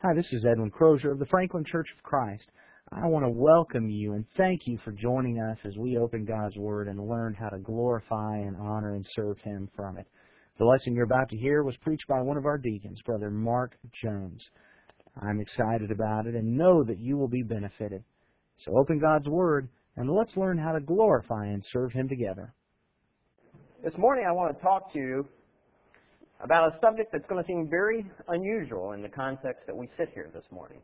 Hi, 0.00 0.14
this 0.14 0.32
is 0.32 0.44
Edwin 0.44 0.70
Crozier 0.70 1.10
of 1.10 1.18
the 1.18 1.26
Franklin 1.26 1.64
Church 1.64 1.88
of 1.96 2.04
Christ. 2.04 2.44
I 2.92 3.08
want 3.08 3.24
to 3.24 3.30
welcome 3.30 3.90
you 3.90 4.12
and 4.12 4.24
thank 4.36 4.60
you 4.64 4.78
for 4.84 4.92
joining 4.92 5.40
us 5.40 5.58
as 5.64 5.76
we 5.76 5.98
open 5.98 6.24
God's 6.24 6.56
Word 6.56 6.86
and 6.86 7.08
learn 7.08 7.34
how 7.34 7.48
to 7.48 7.58
glorify 7.58 8.36
and 8.36 8.56
honor 8.56 8.94
and 8.94 9.04
serve 9.16 9.38
Him 9.38 9.68
from 9.74 9.98
it. 9.98 10.06
The 10.56 10.64
lesson 10.66 10.94
you're 10.94 11.02
about 11.02 11.28
to 11.30 11.36
hear 11.36 11.64
was 11.64 11.76
preached 11.78 12.06
by 12.06 12.20
one 12.20 12.36
of 12.36 12.46
our 12.46 12.58
deacons, 12.58 13.02
Brother 13.04 13.28
Mark 13.28 13.76
Jones. 14.04 14.40
I'm 15.20 15.40
excited 15.40 15.90
about 15.90 16.26
it 16.26 16.36
and 16.36 16.56
know 16.56 16.84
that 16.84 17.00
you 17.00 17.16
will 17.16 17.26
be 17.26 17.42
benefited. 17.42 18.04
So 18.64 18.78
open 18.78 19.00
God's 19.00 19.28
Word 19.28 19.68
and 19.96 20.08
let's 20.08 20.36
learn 20.36 20.58
how 20.58 20.70
to 20.70 20.80
glorify 20.80 21.46
and 21.46 21.64
serve 21.72 21.90
Him 21.90 22.08
together. 22.08 22.54
This 23.82 23.98
morning 23.98 24.26
I 24.28 24.32
want 24.32 24.56
to 24.56 24.62
talk 24.62 24.92
to 24.92 24.98
you 25.00 25.28
about 26.40 26.74
a 26.74 26.78
subject 26.80 27.10
that's 27.12 27.26
going 27.26 27.42
to 27.42 27.46
seem 27.46 27.68
very 27.68 28.06
unusual 28.28 28.92
in 28.92 29.02
the 29.02 29.08
context 29.08 29.66
that 29.66 29.76
we 29.76 29.88
sit 29.96 30.10
here 30.14 30.30
this 30.32 30.44
morning. 30.50 30.78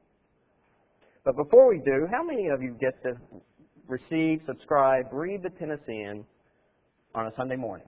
But 1.25 1.37
before 1.37 1.69
we 1.69 1.81
do, 1.85 2.07
how 2.11 2.23
many 2.23 2.49
of 2.49 2.63
you 2.63 2.77
get 2.81 3.03
to 3.03 3.15
receive, 3.89 4.41
subscribe, 4.47 5.07
read 5.13 5.43
the 5.43 5.51
Tennessean 5.51 6.25
on 7.15 7.27
a 7.27 7.33
Sunday 7.37 7.57
morning? 7.57 7.87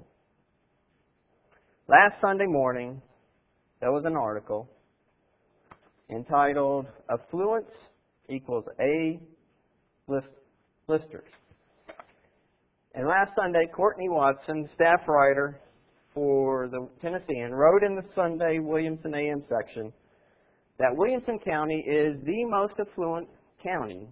Last 1.88 2.14
Sunday 2.20 2.46
morning, 2.46 3.02
there 3.80 3.92
was 3.92 4.04
an 4.06 4.16
article 4.16 4.68
entitled 6.08 6.86
Affluence 7.10 7.70
equals 8.28 8.64
A 8.80 9.20
list, 10.08 10.28
listers. 10.88 11.28
And 12.94 13.06
last 13.06 13.32
Sunday, 13.36 13.66
Courtney 13.74 14.08
Watson, 14.08 14.68
staff 14.74 15.06
writer 15.06 15.60
for 16.16 16.66
the 16.68 16.88
Tennessean, 17.02 17.52
wrote 17.52 17.82
in 17.82 17.94
the 17.94 18.02
Sunday 18.14 18.58
Williamson 18.58 19.14
AM 19.14 19.44
section 19.50 19.92
that 20.78 20.88
Williamson 20.96 21.38
County 21.38 21.84
is 21.86 22.16
the 22.24 22.44
most 22.46 22.72
affluent 22.80 23.28
county 23.62 24.08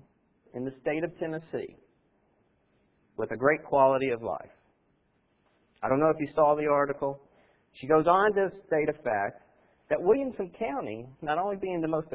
in 0.53 0.67
the 0.67 0.73
state 0.83 1.03
of 1.03 1.19
Tennessee 1.19 1.75
with 3.17 3.31
a 3.33 3.37
great 3.37 3.64
quality 3.64 4.11
of 4.11 4.23
life. 4.23 4.53
I 5.83 5.89
don't 5.89 5.98
know 5.98 6.11
if 6.11 6.20
you 6.20 6.29
saw 6.34 6.55
the 6.55 6.69
article. 6.70 7.19
She 7.73 7.87
goes 7.87 8.07
on 8.07 8.34
to 8.34 8.51
state 8.67 8.91
a 8.91 9.03
fact 9.03 9.41
that 9.89 9.98
Williamson 9.98 10.53
County, 10.59 11.07
not 11.23 11.39
only 11.39 11.57
being 11.57 11.81
the 11.81 11.89
most 11.89 12.09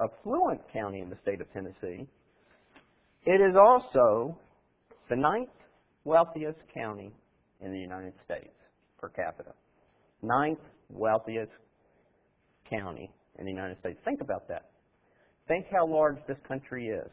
affluent 0.00 0.60
county 0.72 0.98
in 0.98 1.08
the 1.08 1.16
state 1.22 1.40
of 1.40 1.46
Tennessee, 1.52 2.08
it 3.24 3.40
is 3.40 3.54
also 3.56 4.36
the 5.08 5.16
ninth 5.16 5.48
wealthiest 6.02 6.58
county 6.74 7.12
in 7.60 7.72
the 7.72 7.78
United 7.78 8.14
States 8.24 8.50
per 9.02 9.08
capita. 9.10 9.52
Ninth 10.22 10.60
wealthiest 10.88 11.50
county 12.70 13.10
in 13.38 13.44
the 13.44 13.50
United 13.50 13.78
States. 13.80 13.98
Think 14.04 14.20
about 14.22 14.48
that. 14.48 14.70
Think 15.48 15.66
how 15.70 15.86
large 15.86 16.16
this 16.28 16.38
country 16.46 16.86
is. 16.86 17.10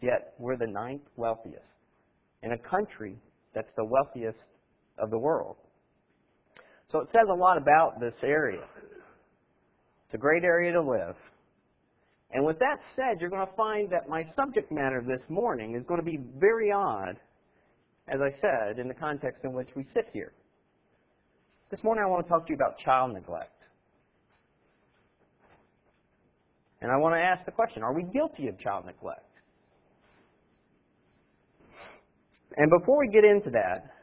Yet 0.00 0.34
we're 0.38 0.56
the 0.56 0.66
ninth 0.66 1.02
wealthiest 1.16 1.62
in 2.42 2.52
a 2.52 2.58
country 2.58 3.18
that's 3.54 3.70
the 3.76 3.84
wealthiest 3.84 4.38
of 4.98 5.10
the 5.10 5.18
world. 5.18 5.56
So 6.90 7.00
it 7.00 7.08
says 7.12 7.26
a 7.30 7.34
lot 7.34 7.58
about 7.58 8.00
this 8.00 8.14
area. 8.22 8.64
It's 10.06 10.14
a 10.14 10.18
great 10.18 10.42
area 10.42 10.72
to 10.72 10.80
live. 10.80 11.16
And 12.32 12.44
with 12.44 12.58
that 12.60 12.78
said, 12.96 13.20
you're 13.20 13.28
going 13.30 13.46
to 13.46 13.56
find 13.56 13.90
that 13.90 14.08
my 14.08 14.22
subject 14.34 14.72
matter 14.72 15.04
this 15.06 15.22
morning 15.28 15.74
is 15.76 15.84
going 15.86 16.00
to 16.00 16.06
be 16.06 16.18
very 16.38 16.72
odd, 16.72 17.16
as 18.08 18.20
I 18.20 18.30
said, 18.40 18.78
in 18.78 18.88
the 18.88 18.94
context 18.94 19.44
in 19.44 19.52
which 19.52 19.68
we 19.76 19.84
sit 19.94 20.06
here. 20.12 20.32
This 21.70 21.84
morning 21.84 22.02
I 22.04 22.10
want 22.10 22.26
to 22.26 22.28
talk 22.28 22.46
to 22.46 22.52
you 22.52 22.56
about 22.56 22.78
child 22.78 23.12
neglect. 23.12 23.52
And 26.82 26.90
I 26.90 26.96
want 26.96 27.14
to 27.14 27.20
ask 27.20 27.44
the 27.44 27.52
question 27.52 27.82
are 27.82 27.94
we 27.94 28.02
guilty 28.02 28.48
of 28.48 28.58
child 28.58 28.86
neglect? 28.86 29.24
And 32.56 32.68
before 32.70 32.98
we 32.98 33.06
get 33.08 33.24
into 33.24 33.50
that 33.50 33.94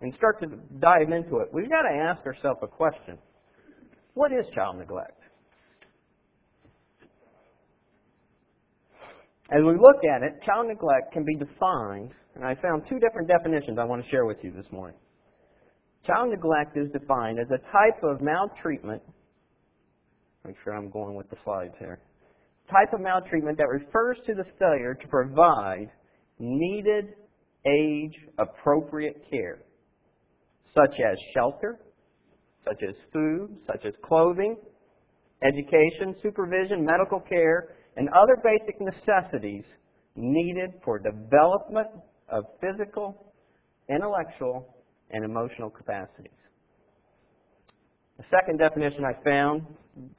and 0.00 0.14
start 0.14 0.40
to 0.40 0.46
dive 0.78 1.10
into 1.10 1.38
it, 1.38 1.48
we've 1.52 1.68
got 1.68 1.82
to 1.82 1.92
ask 1.92 2.24
ourselves 2.24 2.60
a 2.62 2.68
question 2.68 3.18
What 4.14 4.30
is 4.30 4.46
child 4.54 4.78
neglect? 4.78 5.20
As 9.50 9.64
we 9.64 9.72
look 9.72 10.04
at 10.14 10.22
it, 10.22 10.42
child 10.42 10.68
neglect 10.68 11.12
can 11.12 11.24
be 11.24 11.34
defined, 11.36 12.12
and 12.36 12.44
I 12.44 12.54
found 12.54 12.84
two 12.88 12.98
different 13.00 13.28
definitions 13.28 13.78
I 13.80 13.84
want 13.84 14.04
to 14.04 14.10
share 14.10 14.26
with 14.26 14.38
you 14.42 14.52
this 14.52 14.66
morning. 14.70 14.98
Child 16.06 16.30
neglect 16.30 16.76
is 16.76 16.90
defined 16.92 17.38
as 17.38 17.48
a 17.50 17.58
type 17.72 18.02
of 18.02 18.20
maltreatment. 18.20 19.02
Make 20.44 20.56
sure 20.62 20.74
I'm 20.74 20.90
going 20.90 21.16
with 21.16 21.28
the 21.30 21.36
slides 21.44 21.74
here 21.78 21.98
type 22.70 22.92
of 22.92 23.00
maltreatment 23.00 23.58
that 23.58 23.68
refers 23.68 24.18
to 24.26 24.34
the 24.34 24.44
failure 24.58 24.94
to 24.94 25.08
provide 25.08 25.90
needed 26.38 27.14
age 27.66 28.18
appropriate 28.38 29.24
care, 29.30 29.58
such 30.74 30.94
as 31.00 31.16
shelter, 31.34 31.78
such 32.64 32.82
as 32.88 32.94
food, 33.12 33.56
such 33.66 33.84
as 33.84 33.94
clothing, 34.04 34.56
education, 35.42 36.14
supervision, 36.22 36.84
medical 36.84 37.20
care, 37.20 37.76
and 37.96 38.08
other 38.10 38.36
basic 38.42 38.80
necessities 38.80 39.64
needed 40.16 40.70
for 40.84 40.98
development 40.98 41.88
of 42.28 42.44
physical, 42.60 43.32
intellectual, 43.88 44.75
and 45.10 45.24
emotional 45.24 45.70
capacities. 45.70 46.32
The 48.18 48.24
second 48.30 48.58
definition 48.58 49.04
I 49.04 49.12
found 49.28 49.66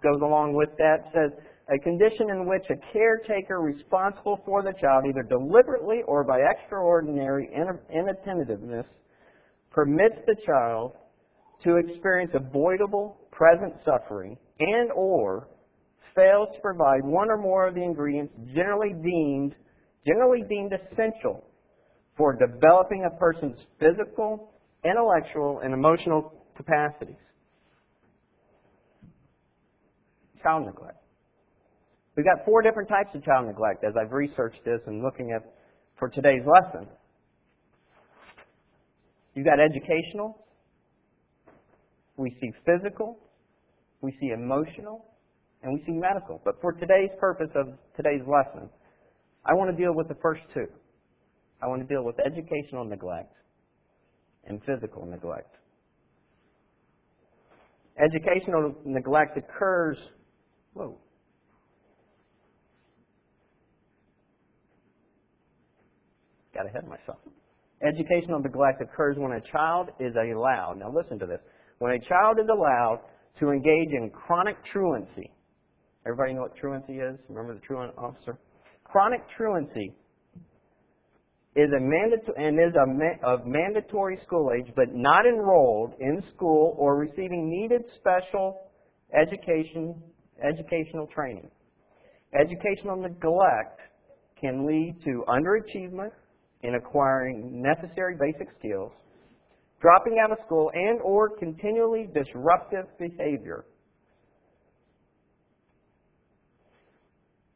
goes 0.03 0.21
along 0.21 0.53
with 0.53 0.69
that 0.77 1.11
says 1.13 1.31
a 1.73 1.79
condition 1.79 2.29
in 2.29 2.47
which 2.47 2.63
a 2.69 2.93
caretaker 2.93 3.59
responsible 3.59 4.39
for 4.45 4.63
the 4.63 4.73
child, 4.79 5.05
either 5.09 5.23
deliberately 5.23 6.01
or 6.07 6.23
by 6.23 6.39
extraordinary 6.39 7.49
inattentiveness, 7.93 8.85
permits 9.71 10.15
the 10.25 10.35
child 10.45 10.93
to 11.63 11.77
experience 11.77 12.31
avoidable 12.33 13.17
present 13.31 13.73
suffering 13.83 14.37
and 14.59 14.91
or 14.95 15.47
fails 16.15 16.49
to 16.55 16.61
provide 16.61 17.03
one 17.03 17.29
or 17.29 17.37
more 17.37 17.67
of 17.67 17.75
the 17.75 17.83
ingredients 17.83 18.33
generally 18.53 18.93
deemed 19.03 19.55
generally 20.05 20.43
deemed 20.49 20.71
essential 20.73 21.43
for 22.15 22.33
developing 22.33 23.05
a 23.05 23.19
person's 23.19 23.59
physical, 23.79 24.53
intellectual, 24.83 25.61
and 25.63 25.73
emotional 25.73 26.33
capacities. 26.55 27.15
Child 30.41 30.65
neglect. 30.65 30.97
We've 32.15 32.25
got 32.25 32.45
four 32.45 32.61
different 32.61 32.89
types 32.89 33.13
of 33.13 33.23
child 33.23 33.47
neglect 33.47 33.83
as 33.83 33.93
I've 33.99 34.11
researched 34.11 34.63
this 34.65 34.79
and 34.87 35.03
looking 35.03 35.31
at 35.31 35.53
for 35.99 36.09
today's 36.09 36.43
lesson. 36.45 36.87
You've 39.35 39.45
got 39.45 39.59
educational, 39.59 40.45
we 42.17 42.35
see 42.41 42.51
physical, 42.65 43.19
we 44.01 44.11
see 44.19 44.29
emotional, 44.29 45.05
and 45.61 45.73
we 45.73 45.85
see 45.85 45.93
medical. 45.93 46.41
But 46.43 46.59
for 46.59 46.73
today's 46.73 47.11
purpose 47.19 47.49
of 47.55 47.67
today's 47.95 48.23
lesson, 48.27 48.69
I 49.45 49.53
want 49.53 49.75
to 49.75 49.77
deal 49.81 49.93
with 49.93 50.07
the 50.07 50.17
first 50.21 50.41
two. 50.53 50.67
I 51.61 51.67
want 51.67 51.81
to 51.81 51.87
deal 51.87 52.03
with 52.03 52.15
educational 52.19 52.83
neglect 52.83 53.33
and 54.47 54.61
physical 54.63 55.05
neglect. 55.05 55.55
Educational 57.99 58.75
neglect 58.85 59.37
occurs, 59.37 59.97
whoa, 60.73 60.97
got 66.53 66.65
ahead 66.65 66.83
of 66.83 66.89
myself. 66.89 67.17
Educational 67.81 68.39
neglect 68.39 68.81
occurs 68.81 69.17
when 69.19 69.33
a 69.33 69.41
child 69.41 69.89
is 69.99 70.13
allowed, 70.15 70.77
now 70.79 70.91
listen 70.91 71.19
to 71.19 71.25
this, 71.25 71.39
when 71.79 71.91
a 71.91 71.99
child 71.99 72.37
is 72.39 72.47
allowed 72.51 73.01
to 73.39 73.49
engage 73.49 73.89
in 73.91 74.09
chronic 74.09 74.55
truancy. 74.65 75.31
Everybody 76.05 76.33
know 76.33 76.41
what 76.41 76.55
truancy 76.55 76.93
is? 76.93 77.19
Remember 77.29 77.53
the 77.53 77.59
truant 77.59 77.93
officer? 77.97 78.39
Chronic 78.83 79.21
truancy 79.35 79.93
is 81.57 81.69
a 81.75 81.79
mandatory 81.81 82.37
and 82.37 82.59
is 82.59 82.73
a 82.75 83.27
of 83.27 83.45
mandatory 83.45 84.19
school 84.23 84.51
age, 84.57 84.71
but 84.75 84.93
not 84.93 85.25
enrolled 85.25 85.93
in 85.99 86.21
school 86.33 86.75
or 86.77 86.97
receiving 86.97 87.49
needed 87.49 87.81
special 87.95 88.61
education 89.19 90.01
educational 90.43 91.07
training. 91.07 91.49
Educational 92.39 92.95
neglect 92.95 93.81
can 94.39 94.67
lead 94.67 94.95
to 95.03 95.23
underachievement, 95.27 96.11
in 96.63 96.75
acquiring 96.75 97.61
necessary 97.61 98.15
basic 98.19 98.47
skills, 98.59 98.91
dropping 99.79 100.17
out 100.23 100.31
of 100.31 100.37
school, 100.45 100.71
and 100.73 100.99
or 101.01 101.29
continually 101.37 102.07
disruptive 102.13 102.85
behavior. 102.97 103.65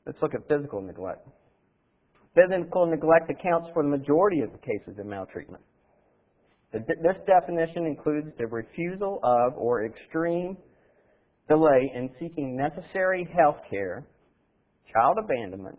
Let's 0.06 0.22
look 0.22 0.34
at 0.34 0.48
physical 0.48 0.82
neglect. 0.82 1.28
Physical 2.36 2.86
neglect 2.86 3.30
accounts 3.30 3.70
for 3.74 3.84
the 3.84 3.90
majority 3.90 4.42
of 4.42 4.52
the 4.52 4.58
cases 4.58 4.98
of 4.98 5.06
maltreatment. 5.06 5.64
This 6.72 7.18
definition 7.28 7.86
includes 7.86 8.30
the 8.38 8.48
refusal 8.48 9.20
of 9.24 9.54
or 9.58 9.86
extreme 9.86 10.56
delay 11.50 11.92
in 11.94 12.10
seeking 12.18 12.56
necessary 12.56 13.28
health 13.38 13.58
care, 13.70 14.06
child 14.94 15.18
abandonment, 15.22 15.78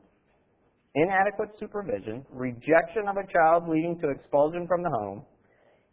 inadequate 0.95 1.49
supervision, 1.59 2.27
rejection 2.31 3.09
of 3.09 3.17
a 3.17 3.27
child 3.33 3.67
leading 3.67 3.99
to 4.01 4.11
expulsion 4.11 4.67
from 4.67 4.83
the 4.83 4.91
home, 4.91 5.25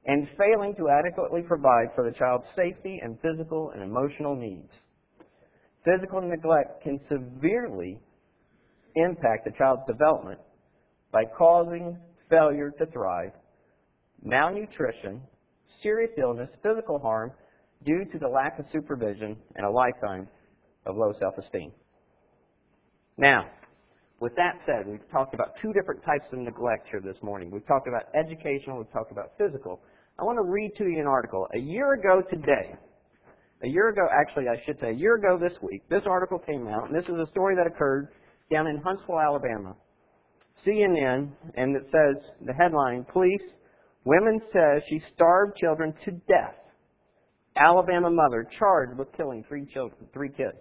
and 0.08 0.28
failing 0.38 0.76
to 0.76 0.90
adequately 0.90 1.42
provide 1.42 1.88
for 1.96 2.04
the 2.04 2.18
child's 2.18 2.48
safety 2.58 3.00
and 3.02 3.18
physical 3.22 3.72
and 3.74 3.82
emotional 3.82 4.36
needs. 4.36 4.74
Physical 5.86 6.20
neglect 6.22 6.84
can 6.84 7.00
severely 7.08 7.98
impact 8.96 9.46
the 9.46 9.52
child's 9.58 9.84
development 9.88 10.40
by 11.12 11.24
causing 11.38 11.98
failure 12.30 12.72
to 12.78 12.86
thrive, 12.88 13.32
malnutrition, 14.24 15.22
serious 15.82 16.12
illness, 16.18 16.50
physical 16.62 17.00
harm 17.00 17.32
due 17.86 18.06
to 18.12 18.20
the 18.20 18.28
lack 18.28 18.60
of 18.60 18.66
supervision, 18.72 19.38
and 19.56 19.66
a 19.66 19.70
lifetime 19.70 20.28
of 20.86 20.98
low 20.98 21.14
self-esteem. 21.20 21.72
Now, 23.18 23.48
with 24.20 24.36
that 24.36 24.60
said, 24.66 24.86
we've 24.86 25.10
talked 25.12 25.34
about 25.34 25.54
two 25.62 25.72
different 25.72 26.04
types 26.04 26.26
of 26.34 26.40
neglect 26.40 26.90
here 26.90 27.00
this 27.00 27.16
morning. 27.24 27.50
We've 27.52 27.66
talked 27.66 27.88
about 27.88 28.04
educational, 28.14 28.78
we've 28.78 28.92
talked 28.92 29.12
about 29.12 29.32
physical. 29.38 29.82
I 30.20 30.24
want 30.24 30.38
to 30.38 30.44
read 30.44 30.76
to 30.78 30.84
you 30.84 31.00
an 31.00 31.08
article. 31.08 31.48
A 31.54 31.60
year 31.60 31.94
ago 31.94 32.22
today, 32.30 32.76
a 33.64 33.68
year 33.68 33.90
ago, 33.90 34.08
actually, 34.12 34.48
I 34.50 34.62
should 34.66 34.80
say, 34.80 34.90
a 34.90 34.94
year 34.94 35.16
ago 35.16 35.38
this 35.38 35.58
week, 35.62 35.84
this 35.90 36.04
article 36.06 36.40
came 36.40 36.68
out, 36.68 36.90
and 36.90 36.96
this 36.96 37.06
is 37.06 37.20
a 37.20 37.28
story 37.32 37.56
that 37.56 37.68
occurred 37.68 38.10
down 38.52 38.68
in 38.68 38.82
Huntsville, 38.82 39.20
Alabama. 39.20 39.76
CNN, 40.66 41.32
and 41.56 41.76
it 41.76 41.84
says, 41.92 42.32
the 42.46 42.54
headline, 42.54 43.06
Police, 43.12 43.42
Women 44.06 44.40
says 44.54 44.82
she 44.88 45.02
starved 45.14 45.58
children 45.58 45.94
to 46.06 46.12
death. 46.12 46.56
Alabama 47.56 48.10
mother 48.10 48.48
charged 48.58 48.98
with 48.98 49.12
killing 49.16 49.44
three 49.48 49.66
children, 49.66 50.08
three 50.14 50.30
kids 50.30 50.58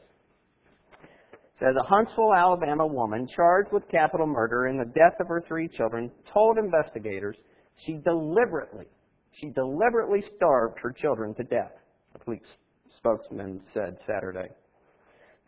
says 1.60 1.74
a 1.78 1.86
Huntsville, 1.86 2.34
Alabama 2.34 2.86
woman 2.86 3.26
charged 3.34 3.72
with 3.72 3.88
capital 3.88 4.26
murder 4.26 4.68
in 4.68 4.76
the 4.76 4.84
death 4.84 5.18
of 5.20 5.26
her 5.28 5.42
three 5.46 5.68
children 5.68 6.10
told 6.32 6.56
investigators 6.56 7.36
she 7.84 7.94
deliberately, 8.04 8.86
she 9.32 9.50
deliberately 9.50 10.22
starved 10.36 10.78
her 10.80 10.92
children 10.92 11.34
to 11.34 11.42
death, 11.44 11.72
a 12.14 12.18
police 12.18 12.42
spokesman 12.96 13.60
said 13.74 13.96
Saturday. 14.06 14.48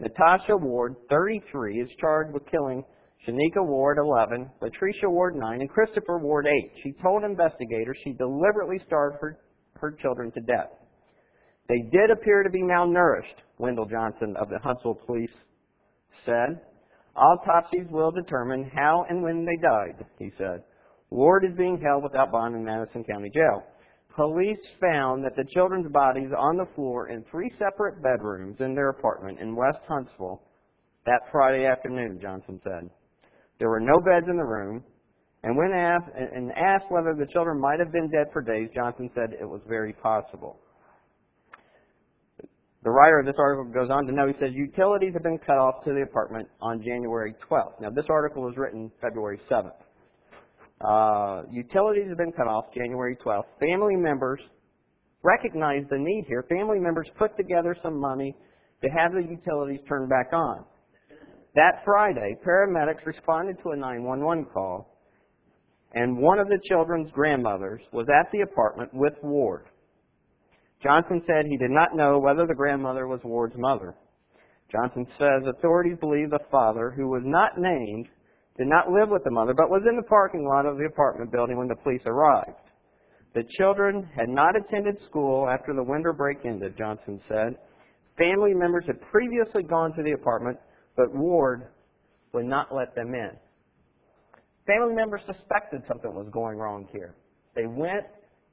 Natasha 0.01 0.57
Ward, 0.57 0.97
33, 1.11 1.81
is 1.81 1.91
charged 1.99 2.33
with 2.33 2.47
killing 2.51 2.85
Shanika 3.27 3.65
Ward, 3.65 3.99
11, 3.99 4.51
Latricia 4.63 5.09
Ward, 5.09 5.37
9, 5.37 5.61
and 5.61 5.69
Christopher 5.69 6.19
Ward, 6.19 6.47
8. 6.47 6.73
She 6.83 6.93
told 7.03 7.23
investigators 7.23 7.99
she 8.03 8.13
deliberately 8.13 8.81
starved 8.87 9.19
her, 9.21 9.39
her 9.75 9.93
children 9.93 10.33
to 10.33 10.41
death. 10.41 10.71
They 11.69 11.81
did 11.93 12.11
appear 12.11 12.43
to 12.43 12.51
be 12.51 12.63
malnourished, 12.63 13.43
Wendell 13.59 13.87
Johnson 13.87 14.37
of 14.37 14.49
the 14.49 14.59
Huntsville 14.59 14.99
Police 15.07 15.35
said. 16.25 16.61
Autopsies 17.15 17.87
will 17.91 18.11
determine 18.11 18.71
how 18.75 19.05
and 19.09 19.23
when 19.23 19.45
they 19.45 19.57
died, 19.63 20.07
he 20.19 20.31
said. 20.39 20.63
Ward 21.11 21.45
is 21.45 21.57
being 21.57 21.81
held 21.81 22.03
without 22.03 22.33
bond 22.33 22.55
in 22.55 22.65
Madison 22.65 23.05
County 23.05 23.31
Jail. 23.35 23.65
Police 24.17 24.59
found 24.81 25.25
that 25.25 25.37
the 25.37 25.45
children's 25.53 25.91
bodies 25.93 26.31
on 26.37 26.57
the 26.57 26.67
floor 26.75 27.09
in 27.09 27.25
three 27.31 27.51
separate 27.59 28.03
bedrooms 28.03 28.57
in 28.61 28.75
their 28.75 28.89
apartment 28.89 29.39
in 29.41 29.55
West 29.55 29.81
Huntsville 29.87 30.43
that 31.07 31.23
Friday 31.33 31.67
afternoon, 31.67 32.19
Johnson 32.21 32.61
said. 32.63 32.91
There 33.61 33.69
were 33.69 33.79
no 33.79 34.01
beds 34.01 34.27
in 34.29 34.39
the 34.39 34.45
room, 34.45 34.83
and 35.45 35.57
when 35.57 35.73
asked, 35.77 36.09
and 36.17 36.51
asked 36.57 36.87
whether 36.89 37.15
the 37.15 37.27
children 37.27 37.61
might 37.61 37.79
have 37.79 37.93
been 37.93 38.11
dead 38.11 38.33
for 38.33 38.41
days, 38.41 38.71
Johnson 38.75 39.11
said 39.15 39.37
it 39.39 39.49
was 39.49 39.61
very 39.69 39.93
possible. 39.93 40.59
The 42.83 42.91
writer 42.91 43.19
of 43.19 43.27
this 43.27 43.37
article 43.39 43.71
goes 43.71 43.91
on 43.91 44.07
to 44.07 44.13
know, 44.13 44.27
he 44.27 44.33
says, 44.41 44.55
utilities 44.55 45.13
have 45.13 45.23
been 45.23 45.39
cut 45.39 45.59
off 45.59 45.85
to 45.85 45.93
the 45.93 46.01
apartment 46.01 46.49
on 46.63 46.83
January 46.83 47.35
12th. 47.51 47.79
Now, 47.83 47.91
this 47.91 48.07
article 48.09 48.43
was 48.43 48.57
written 48.57 48.91
February 49.03 49.39
7th. 49.51 49.73
Uh, 50.81 51.43
utilities 51.53 52.09
have 52.09 52.17
been 52.17 52.33
cut 52.33 52.49
off 52.49 52.73
January 52.75 53.15
12th. 53.17 53.45
Family 53.61 53.97
members 53.97 54.41
recognized 55.23 55.91
the 55.91 55.99
need 55.99 56.25
here. 56.27 56.47
Family 56.49 56.79
members 56.81 57.11
put 57.19 57.37
together 57.37 57.77
some 57.83 58.01
money 58.01 58.35
to 58.83 58.89
have 58.89 59.13
the 59.13 59.21
utilities 59.21 59.81
turned 59.87 60.09
back 60.09 60.33
on. 60.33 60.65
That 61.55 61.83
Friday, 61.85 62.37
paramedics 62.47 63.05
responded 63.05 63.57
to 63.63 63.71
a 63.71 63.77
911 63.77 64.47
call, 64.53 64.97
and 65.95 66.19
one 66.19 66.39
of 66.39 66.49
the 66.49 66.61
children's 66.69 67.11
grandmothers 67.11 67.81
was 67.93 68.07
at 68.09 68.31
the 68.33 68.43
apartment 68.43 68.91
with 68.95 69.15
Ward. 69.23 69.65
Johnson 70.81 71.23
said 71.27 71.45
he 71.47 71.57
did 71.57 71.71
not 71.71 71.97
know 71.97 72.19
whether 72.19 72.47
the 72.47 72.55
grandmother 72.55 73.07
was 73.07 73.21
Ward's 73.25 73.57
mother. 73.57 73.95
Johnson 74.71 75.07
says 75.19 75.43
authorities 75.47 75.99
believe 75.99 76.31
the 76.31 76.39
father, 76.51 76.91
who 76.91 77.09
was 77.09 77.23
not 77.25 77.59
named, 77.59 78.07
did 78.57 78.69
not 78.69 78.91
live 78.91 79.09
with 79.09 79.25
the 79.25 79.31
mother, 79.31 79.53
but 79.53 79.71
was 79.71 79.83
in 79.89 79.97
the 79.97 80.03
parking 80.03 80.47
lot 80.47 80.67
of 80.67 80.79
the 80.79 80.87
apartment 80.87 81.33
building 81.33 81.59
when 81.59 81.69
the 81.69 81.75
police 81.83 82.03
arrived. 82.07 82.71
The 83.35 83.45
children 83.59 84.09
had 84.17 84.29
not 84.29 84.57
attended 84.57 84.97
school 85.09 85.49
after 85.49 85.75
the 85.75 85.83
winter 85.83 86.13
break 86.13 86.39
ended, 86.45 86.77
Johnson 86.77 87.21
said. 87.29 87.57
Family 88.19 88.55
members 88.55 88.85
had 88.87 89.01
previously 89.01 89.63
gone 89.63 89.93
to 89.97 90.03
the 90.03 90.13
apartment, 90.13 90.59
but 90.97 91.15
Ward 91.15 91.69
would 92.33 92.47
not 92.47 92.75
let 92.75 92.95
them 92.95 93.15
in. 93.15 93.31
Family 94.67 94.95
members 94.95 95.23
suspected 95.27 95.83
something 95.89 96.15
was 96.15 96.29
going 96.33 96.57
wrong 96.57 96.87
here. 96.93 97.15
They 97.55 97.67
went 97.67 98.05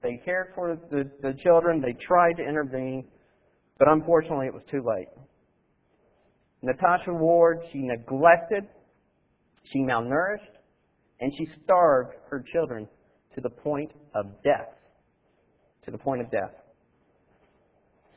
they 0.02 0.22
cared 0.24 0.52
for 0.56 0.78
the, 0.90 1.10
the 1.22 1.34
children. 1.34 1.82
They 1.82 1.94
tried 1.94 2.34
to 2.38 2.44
intervene, 2.44 3.08
but 3.80 3.88
unfortunately 3.88 4.48
it 4.48 4.54
was 4.54 4.64
too 4.70 4.84
late. 4.86 5.08
Natasha 6.62 7.14
Ward, 7.14 7.60
she 7.72 7.80
neglected, 7.80 8.68
she 9.64 9.80
malnourished, 9.80 10.58
and 11.20 11.32
she 11.38 11.48
starved 11.64 12.14
her 12.30 12.44
children 12.54 12.88
to 13.36 13.42
the 13.42 13.50
point 13.50 13.92
of 14.16 14.26
death. 14.44 14.70
To 15.86 15.92
the 15.92 15.98
point 15.98 16.22
of 16.22 16.32
death. 16.32 16.54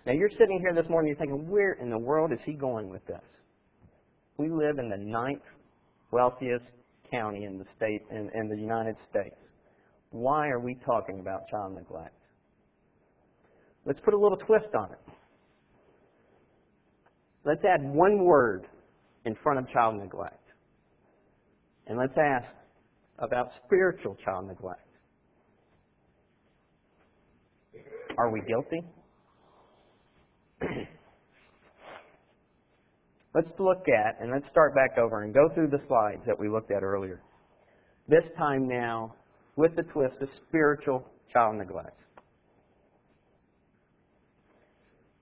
Now 0.06 0.12
you're 0.12 0.31
sitting 0.31 0.61
here 0.61 0.75
this 0.75 0.90
morning, 0.90 1.08
you're 1.08 1.19
thinking, 1.19 1.49
where 1.49 1.73
in 1.73 1.90
the 1.90 1.99
world 1.99 2.32
is 2.32 2.38
he 2.44 2.55
going 2.55 2.88
with 2.88 3.05
this? 3.06 3.20
We 4.36 4.48
live 4.48 4.78
in 4.78 4.88
the 4.88 4.96
ninth 4.96 5.42
wealthiest 6.10 6.64
county 7.10 7.44
in 7.44 7.58
the 7.58 7.64
state 7.76 8.02
in, 8.10 8.30
in 8.34 8.48
the 8.48 8.56
United 8.56 8.96
States. 9.10 9.36
Why 10.10 10.48
are 10.48 10.60
we 10.60 10.76
talking 10.86 11.20
about 11.20 11.48
child 11.48 11.74
neglect? 11.74 12.14
Let's 13.84 14.00
put 14.00 14.14
a 14.14 14.18
little 14.18 14.38
twist 14.38 14.74
on 14.74 14.92
it. 14.92 14.98
Let's 17.44 17.64
add 17.64 17.80
one 17.82 18.24
word 18.24 18.66
in 19.24 19.34
front 19.42 19.58
of 19.58 19.68
child 19.68 19.96
neglect. 19.96 20.37
And 21.87 21.99
let's 21.99 22.16
ask 22.16 22.46
about 23.18 23.50
spiritual 23.64 24.16
child 24.25 24.46
neglect. 24.46 24.87
Are 28.18 28.30
we 28.30 28.40
guilty? 28.42 28.82
let's 33.34 33.50
look 33.58 33.87
at, 33.88 34.20
and 34.20 34.30
let's 34.32 34.49
start 34.50 34.75
back 34.75 34.99
over 34.99 35.22
and 35.22 35.34
go 35.34 35.49
through 35.54 35.68
the 35.68 35.80
slides 35.87 36.22
that 36.26 36.38
we 36.38 36.49
looked 36.49 36.70
at 36.70 36.82
earlier. 36.82 37.22
This 38.08 38.25
time 38.37 38.66
now, 38.66 39.14
with 39.56 39.76
the 39.76 39.82
twist 39.82 40.16
of 40.20 40.28
spiritual 40.49 41.06
child 41.32 41.56
neglect. 41.56 41.96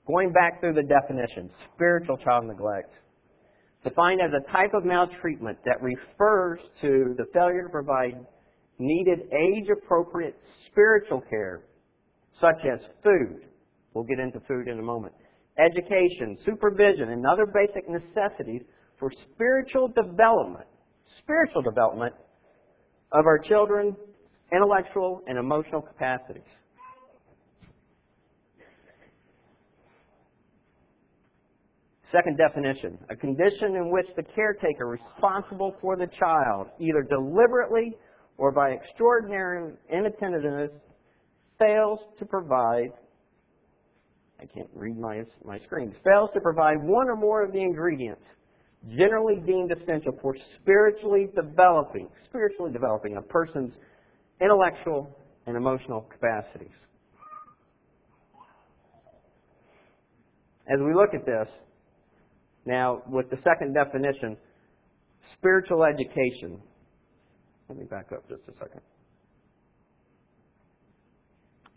Going 0.06 0.32
back 0.32 0.60
through 0.60 0.74
the 0.74 0.82
definition, 0.82 1.50
spiritual 1.74 2.16
child 2.16 2.46
neglect, 2.46 2.90
defined 3.84 4.20
as 4.22 4.32
a 4.32 4.52
type 4.52 4.72
of 4.74 4.84
maltreatment 4.84 5.58
that 5.64 5.82
refers 5.82 6.60
to 6.80 7.14
the 7.18 7.26
failure 7.34 7.64
to 7.64 7.68
provide 7.68 8.14
needed 8.78 9.20
age-appropriate 9.32 10.36
spiritual 10.66 11.20
care, 11.28 11.62
such 12.40 12.64
as 12.64 12.80
food. 13.02 13.42
We'll 13.92 14.04
get 14.04 14.18
into 14.18 14.40
food 14.46 14.68
in 14.68 14.78
a 14.78 14.82
moment. 14.82 15.14
Education, 15.58 16.38
supervision, 16.44 17.10
and 17.10 17.26
other 17.26 17.46
basic 17.46 17.88
necessities 17.88 18.62
for 18.98 19.10
spiritual 19.32 19.88
development, 19.88 20.66
spiritual 21.18 21.62
development 21.62 22.14
of 23.12 23.26
our 23.26 23.38
children 23.38 23.96
intellectual 24.52 25.22
and 25.26 25.38
emotional 25.38 25.82
capacities. 25.82 26.42
Second 32.10 32.38
definition, 32.38 32.98
a 33.10 33.16
condition 33.16 33.76
in 33.76 33.90
which 33.90 34.06
the 34.16 34.22
caretaker 34.22 34.86
responsible 34.86 35.76
for 35.80 35.94
the 35.96 36.06
child, 36.06 36.68
either 36.80 37.02
deliberately 37.02 37.98
or 38.38 38.50
by 38.50 38.70
extraordinary 38.70 39.74
inattentiveness, 39.92 40.70
fails 41.58 41.98
to 42.18 42.24
provide, 42.24 42.92
I 44.40 44.46
can't 44.46 44.68
read 44.74 44.98
my, 44.98 45.24
my 45.44 45.58
screen, 45.60 45.94
fails 46.04 46.30
to 46.34 46.40
provide 46.40 46.76
one 46.82 47.08
or 47.08 47.16
more 47.16 47.42
of 47.42 47.52
the 47.52 47.60
ingredients 47.60 48.22
generally 48.96 49.40
deemed 49.44 49.72
essential 49.72 50.12
for 50.22 50.36
spiritually 50.60 51.28
developing, 51.34 52.08
spiritually 52.26 52.72
developing 52.72 53.16
a 53.16 53.22
person's 53.22 53.74
intellectual 54.40 55.10
and 55.46 55.56
emotional 55.56 56.02
capacities. 56.02 56.70
as 60.68 60.78
we 60.80 60.94
look 60.94 61.14
at 61.14 61.24
this, 61.24 61.48
now 62.66 63.02
with 63.08 63.30
the 63.30 63.38
second 63.42 63.74
definition, 63.74 64.36
spiritual 65.34 65.84
education. 65.84 66.60
Let 67.68 67.78
me 67.78 67.84
back 67.84 68.06
up 68.12 68.28
just 68.28 68.42
a 68.48 68.52
second. 68.58 68.80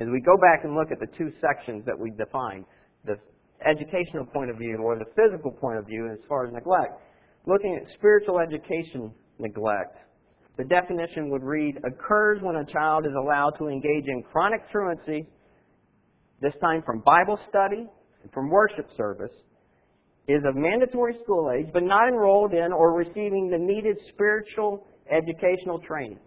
As 0.02 0.08
we 0.12 0.20
go 0.20 0.36
back 0.36 0.64
and 0.64 0.74
look 0.74 0.92
at 0.92 1.00
the 1.00 1.06
two 1.16 1.32
sections 1.40 1.86
that 1.86 1.98
we 1.98 2.10
defined, 2.10 2.66
the 3.06 3.20
educational 3.64 4.26
point 4.26 4.50
of 4.50 4.58
view 4.58 4.78
or 4.78 4.98
the 4.98 5.06
physical 5.16 5.52
point 5.52 5.78
of 5.78 5.86
view 5.86 6.10
as 6.12 6.18
far 6.28 6.48
as 6.48 6.52
neglect, 6.52 7.00
looking 7.46 7.80
at 7.80 7.88
spiritual 7.94 8.40
education 8.40 9.14
neglect, 9.38 9.98
the 10.58 10.64
definition 10.64 11.30
would 11.30 11.44
read 11.44 11.78
occurs 11.86 12.42
when 12.42 12.56
a 12.56 12.66
child 12.66 13.06
is 13.06 13.14
allowed 13.14 13.52
to 13.60 13.68
engage 13.68 14.08
in 14.08 14.24
chronic 14.24 14.62
truancy, 14.72 15.30
this 16.42 16.56
time 16.64 16.82
from 16.84 17.04
Bible 17.06 17.40
study 17.48 17.86
and 18.24 18.32
from 18.34 18.50
worship 18.50 18.90
service, 18.98 19.36
is 20.28 20.42
of 20.48 20.56
mandatory 20.56 21.16
school 21.24 21.52
age, 21.56 21.68
but 21.74 21.84
not 21.84 22.08
enrolled 22.08 22.54
in 22.54 22.74
or 22.74 22.98
receiving 22.98 23.52
the 23.52 23.58
needed 23.60 23.98
spiritual 24.10 24.84
educational 25.12 25.80
training. 25.80 26.20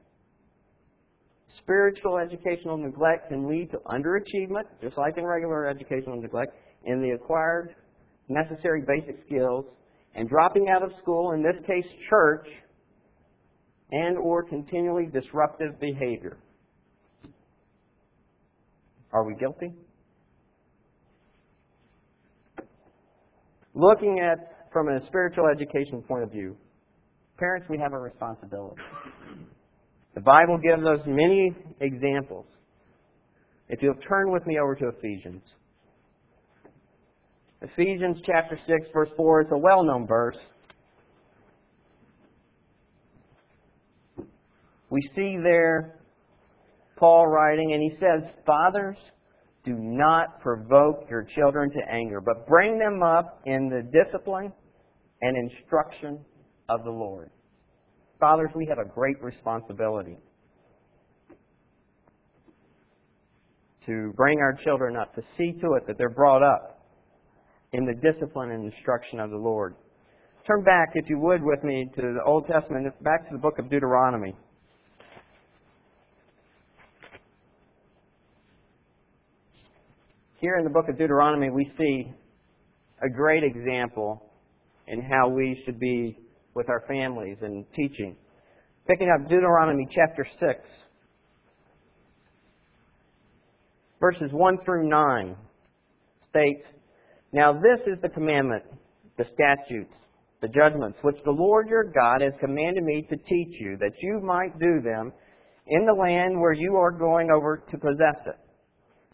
Spiritual 1.59 2.19
educational 2.19 2.77
neglect 2.77 3.29
can 3.29 3.49
lead 3.49 3.71
to 3.71 3.79
underachievement, 3.87 4.65
just 4.83 4.99
like 4.99 5.17
in 5.17 5.25
regular 5.25 5.67
educational 5.67 6.21
neglect, 6.21 6.53
in 6.85 7.01
the 7.01 7.11
acquired 7.11 7.75
necessary 8.29 8.83
basic 8.87 9.25
skills, 9.27 9.65
and 10.15 10.29
dropping 10.29 10.69
out 10.69 10.83
of 10.83 10.91
school, 11.01 11.33
in 11.33 11.43
this 11.43 11.57
case 11.67 11.87
church, 12.09 12.49
and 13.93 14.17
or 14.19 14.43
continually 14.43 15.07
disruptive 15.07 15.79
behavior. 15.81 16.39
Are 19.13 19.25
we 19.25 19.35
guilty? 19.37 19.73
Looking 23.75 24.21
at 24.21 24.69
from 24.73 24.89
a 24.89 25.05
spiritual 25.07 25.47
education 25.47 26.03
point 26.03 26.25
of 26.25 26.31
view, 26.31 26.57
parents, 27.39 27.69
we 27.69 27.79
have 27.79 27.93
a 27.93 27.99
responsibility. 27.99 28.81
The 30.15 30.21
Bible 30.21 30.59
gives 30.59 30.87
us 30.87 31.01
many 31.07 31.55
examples. 31.81 32.47
If 33.69 33.83
you'll 33.83 33.95
turn 33.95 34.31
with 34.31 34.47
me 34.47 34.59
over 34.63 34.75
to 34.77 34.89
Ephesians. 34.89 35.43
Ephesians 37.63 38.21
chapter 38.25 38.59
6, 38.67 38.89
verse 38.93 39.09
4, 39.17 39.41
it's 39.43 39.53
a 39.53 39.59
well 39.59 39.83
known 39.83 40.07
verse. 40.07 40.37
We 44.91 45.01
see 45.17 45.39
there 45.43 45.99
Paul 46.97 47.27
writing, 47.27 47.73
and 47.73 47.83
he 47.83 47.99
says, 47.99 48.31
Fathers, 48.47 48.97
do 49.65 49.75
not 49.75 50.41
provoke 50.41 51.07
your 51.11 51.25
children 51.25 51.71
to 51.71 51.81
anger, 51.91 52.21
but 52.21 52.47
bring 52.47 52.79
them 52.79 53.03
up 53.03 53.41
in 53.47 53.69
the 53.69 53.83
discipline 53.83 54.53
and 55.23 55.51
instruction 55.51 56.25
of 56.69 56.85
the 56.85 56.91
Lord. 56.91 57.31
Fathers, 58.21 58.51
we 58.55 58.67
have 58.67 58.79
a 58.79 58.89
great 58.89 59.23
responsibility 59.23 60.17
to 63.87 64.13
bring 64.17 64.39
our 64.41 64.55
children 64.55 64.97
up, 64.97 65.15
to 65.15 65.23
see 65.37 65.53
to 65.53 65.75
it 65.75 65.87
that 65.87 65.99
they're 65.99 66.09
brought 66.09 66.43
up 66.43 66.87
in 67.73 67.85
the 67.85 67.95
discipline 67.95 68.51
and 68.51 68.73
instruction 68.73 69.21
of 69.21 69.31
the 69.31 69.37
Lord. 69.37 69.75
Turn 70.47 70.63
back, 70.63 70.93
if 70.95 71.09
you 71.09 71.19
would, 71.19 71.43
with 71.43 71.63
me 71.65 71.91
to 71.97 72.01
the 72.01 72.21
Old 72.25 72.47
Testament, 72.47 72.87
back 73.03 73.27
to 73.29 73.33
the 73.33 73.39
book 73.39 73.59
of 73.59 73.69
Deuteronomy. 73.69 74.35
Here 80.41 80.57
in 80.59 80.65
the 80.65 80.71
book 80.71 80.89
of 80.89 80.99
Deuteronomy, 80.99 81.51
we 81.51 81.73
see 81.79 82.13
a 83.03 83.09
great 83.09 83.43
example 83.43 84.31
in 84.87 85.01
how 85.01 85.29
we 85.29 85.63
should 85.65 85.81
be 85.81 86.19
with 86.55 86.69
our 86.69 86.85
families 86.89 87.39
and 87.43 87.65
teaching. 87.75 88.17
Picking 88.87 89.09
up 89.09 89.29
Deuteronomy 89.29 89.87
chapter 89.91 90.27
6, 90.41 90.61
verses 94.01 94.31
1 94.33 94.59
through 94.65 94.89
9 94.89 95.37
states, 96.29 96.67
Now 97.33 97.53
this 97.53 97.81
is 97.87 97.99
the 98.03 98.09
commandment, 98.09 98.65
the 99.17 99.25
statutes, 99.35 99.95
the 100.43 100.49
judgments, 100.49 100.99
which 101.03 101.17
the 101.25 101.31
Lord 101.31 101.69
your 101.69 101.85
God 101.85 102.21
has 102.21 102.35
commanded 102.41 102.85
me 102.85 103.07
to 103.09 103.17
teach 103.17 103.61
you, 103.61 103.77
that 103.79 103.95
you 104.01 104.21
might 104.21 104.59
do 104.59 104.81
them 104.83 105.13
in 105.67 105.87
the 105.87 105.95
land 105.95 106.39
where 106.39 106.53
you 106.53 106.77
are 106.77 106.93
going 106.93 107.31
over 107.31 107.63
to 107.71 107.79
possess 107.79 108.21
it 108.27 108.39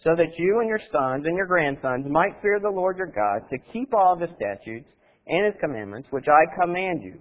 so 0.04 0.16
that 0.16 0.38
you 0.38 0.60
and 0.60 0.68
your 0.68 0.80
sons 0.90 1.26
and 1.26 1.36
your 1.36 1.46
grandsons 1.46 2.06
might 2.08 2.40
fear 2.40 2.58
the 2.60 2.70
Lord 2.70 2.96
your 2.96 3.12
God, 3.12 3.46
to 3.50 3.72
keep 3.72 3.92
all 3.94 4.16
the 4.16 4.28
statutes 4.36 4.88
and 5.26 5.44
his 5.44 5.54
commandments, 5.60 6.08
which 6.10 6.26
I 6.28 6.60
command 6.60 7.02
you, 7.02 7.20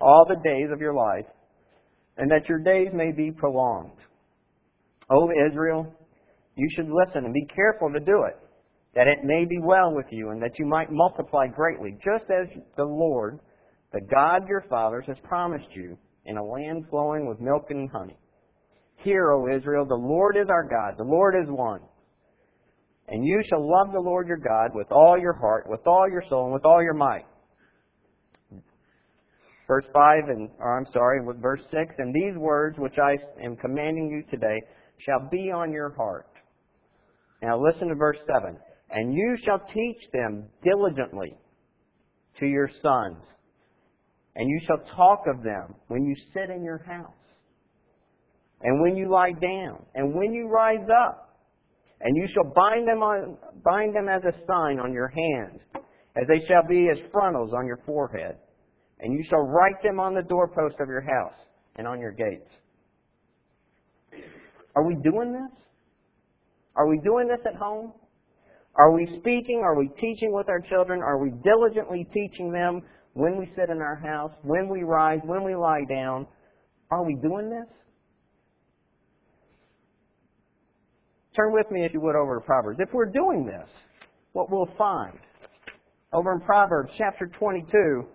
all 0.00 0.26
the 0.28 0.40
days 0.48 0.68
of 0.72 0.80
your 0.80 0.94
life, 0.94 1.26
and 2.16 2.30
that 2.30 2.48
your 2.48 2.58
days 2.58 2.88
may 2.92 3.12
be 3.12 3.30
prolonged. 3.30 3.98
O 5.10 5.30
Israel, 5.48 5.92
you 6.56 6.68
should 6.74 6.88
listen 6.88 7.24
and 7.24 7.34
be 7.34 7.46
careful 7.46 7.92
to 7.92 8.00
do 8.00 8.24
it, 8.24 8.38
that 8.94 9.06
it 9.06 9.18
may 9.24 9.44
be 9.44 9.58
well 9.62 9.94
with 9.94 10.06
you, 10.10 10.30
and 10.30 10.42
that 10.42 10.58
you 10.58 10.66
might 10.66 10.90
multiply 10.90 11.46
greatly, 11.46 11.92
just 12.04 12.24
as 12.30 12.48
the 12.76 12.84
Lord, 12.84 13.38
the 13.92 14.00
God 14.10 14.48
your 14.48 14.64
fathers, 14.68 15.04
has 15.06 15.16
promised 15.24 15.68
you, 15.74 15.96
in 16.24 16.36
a 16.38 16.44
land 16.44 16.86
flowing 16.90 17.26
with 17.26 17.40
milk 17.40 17.66
and 17.70 17.88
honey. 17.90 18.18
Hear, 18.96 19.32
O 19.32 19.54
Israel, 19.54 19.86
the 19.86 19.94
Lord 19.94 20.36
is 20.36 20.46
our 20.48 20.64
God, 20.64 20.94
the 20.98 21.04
Lord 21.04 21.34
is 21.40 21.48
one. 21.48 21.82
And 23.08 23.24
you 23.24 23.42
shall 23.48 23.60
love 23.60 23.92
the 23.92 24.00
Lord 24.00 24.26
your 24.26 24.38
God 24.38 24.74
with 24.74 24.90
all 24.90 25.16
your 25.16 25.34
heart, 25.34 25.66
with 25.68 25.86
all 25.86 26.08
your 26.10 26.24
soul, 26.28 26.46
and 26.46 26.54
with 26.54 26.64
all 26.64 26.82
your 26.82 26.94
might. 26.94 27.26
Verse 29.66 29.84
5, 29.92 30.28
and, 30.28 30.48
or 30.58 30.78
I'm 30.78 30.86
sorry, 30.92 31.24
with 31.24 31.42
verse 31.42 31.62
6, 31.72 31.94
and 31.98 32.14
these 32.14 32.36
words 32.36 32.76
which 32.78 32.96
I 32.98 33.16
am 33.42 33.56
commanding 33.56 34.08
you 34.10 34.22
today 34.30 34.60
shall 34.98 35.28
be 35.30 35.50
on 35.50 35.72
your 35.72 35.94
heart. 35.94 36.30
Now 37.42 37.60
listen 37.60 37.88
to 37.88 37.94
verse 37.94 38.18
7. 38.32 38.56
And 38.90 39.12
you 39.12 39.36
shall 39.44 39.58
teach 39.74 39.98
them 40.12 40.44
diligently 40.64 41.36
to 42.38 42.46
your 42.46 42.70
sons, 42.82 43.22
and 44.36 44.48
you 44.48 44.60
shall 44.66 44.78
talk 44.94 45.24
of 45.26 45.42
them 45.42 45.74
when 45.88 46.04
you 46.04 46.14
sit 46.32 46.50
in 46.50 46.62
your 46.62 46.78
house, 46.78 47.10
and 48.62 48.80
when 48.80 48.96
you 48.96 49.10
lie 49.10 49.32
down, 49.32 49.84
and 49.94 50.14
when 50.14 50.32
you 50.32 50.48
rise 50.48 50.86
up 51.04 51.26
and 52.00 52.16
you 52.16 52.28
shall 52.32 52.52
bind 52.54 52.86
them 52.86 53.02
on 53.02 53.36
bind 53.64 53.94
them 53.94 54.08
as 54.08 54.22
a 54.24 54.32
sign 54.46 54.78
on 54.78 54.92
your 54.92 55.08
hands, 55.08 55.60
as 56.16 56.24
they 56.28 56.44
shall 56.46 56.66
be 56.68 56.88
as 56.90 56.98
frontals 57.10 57.52
on 57.56 57.66
your 57.66 57.80
forehead. 57.86 58.36
And 59.00 59.12
you 59.12 59.22
shall 59.28 59.42
write 59.42 59.82
them 59.82 60.00
on 60.00 60.14
the 60.14 60.22
doorpost 60.22 60.76
of 60.80 60.88
your 60.88 61.02
house 61.02 61.38
and 61.76 61.86
on 61.86 62.00
your 62.00 62.12
gates. 62.12 62.50
Are 64.74 64.86
we 64.86 64.94
doing 64.94 65.32
this? 65.32 65.58
Are 66.74 66.88
we 66.88 66.98
doing 67.04 67.28
this 67.28 67.40
at 67.46 67.56
home? 67.56 67.92
Are 68.74 68.92
we 68.92 69.06
speaking? 69.18 69.62
Are 69.64 69.78
we 69.78 69.88
teaching 69.98 70.32
with 70.32 70.48
our 70.48 70.60
children? 70.60 71.00
Are 71.00 71.18
we 71.18 71.30
diligently 71.42 72.06
teaching 72.12 72.52
them 72.52 72.82
when 73.14 73.38
we 73.38 73.46
sit 73.56 73.70
in 73.70 73.80
our 73.80 73.96
house, 73.96 74.32
when 74.42 74.68
we 74.68 74.82
rise, 74.82 75.20
when 75.24 75.42
we 75.42 75.54
lie 75.54 75.84
down? 75.88 76.26
Are 76.90 77.04
we 77.04 77.14
doing 77.16 77.48
this? 77.48 77.68
Turn 81.34 81.52
with 81.52 81.70
me, 81.70 81.84
if 81.84 81.92
you 81.92 82.00
would, 82.00 82.16
over 82.16 82.38
to 82.38 82.40
Proverbs. 82.44 82.78
If 82.80 82.92
we're 82.92 83.10
doing 83.10 83.46
this, 83.46 83.68
what 84.32 84.50
we'll 84.50 84.68
find 84.76 85.18
over 86.12 86.32
in 86.32 86.40
Proverbs 86.40 86.92
chapter 86.96 87.26
22, 87.38 88.06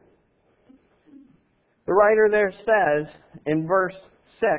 the 1.85 1.93
writer 1.93 2.29
there 2.29 2.51
says 2.51 3.07
in 3.45 3.67
verse 3.67 3.95
6 4.39 4.49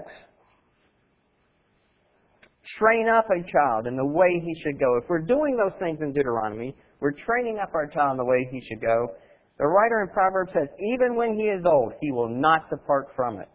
train 2.78 3.08
up 3.08 3.26
a 3.30 3.42
child 3.50 3.86
in 3.86 3.96
the 3.96 4.06
way 4.06 4.40
he 4.44 4.54
should 4.62 4.78
go. 4.78 4.96
If 4.96 5.08
we're 5.08 5.26
doing 5.26 5.56
those 5.56 5.78
things 5.78 5.98
in 6.00 6.12
Deuteronomy, 6.12 6.74
we're 7.00 7.12
training 7.12 7.58
up 7.62 7.74
our 7.74 7.86
child 7.86 8.12
in 8.12 8.16
the 8.18 8.24
way 8.24 8.48
he 8.50 8.60
should 8.60 8.80
go. 8.80 9.08
The 9.58 9.66
writer 9.66 10.02
in 10.02 10.08
Proverbs 10.08 10.52
says, 10.52 10.68
even 10.78 11.16
when 11.16 11.38
he 11.38 11.46
is 11.46 11.64
old, 11.66 11.92
he 12.00 12.12
will 12.12 12.28
not 12.28 12.70
depart 12.70 13.08
from 13.14 13.38
it. 13.38 13.48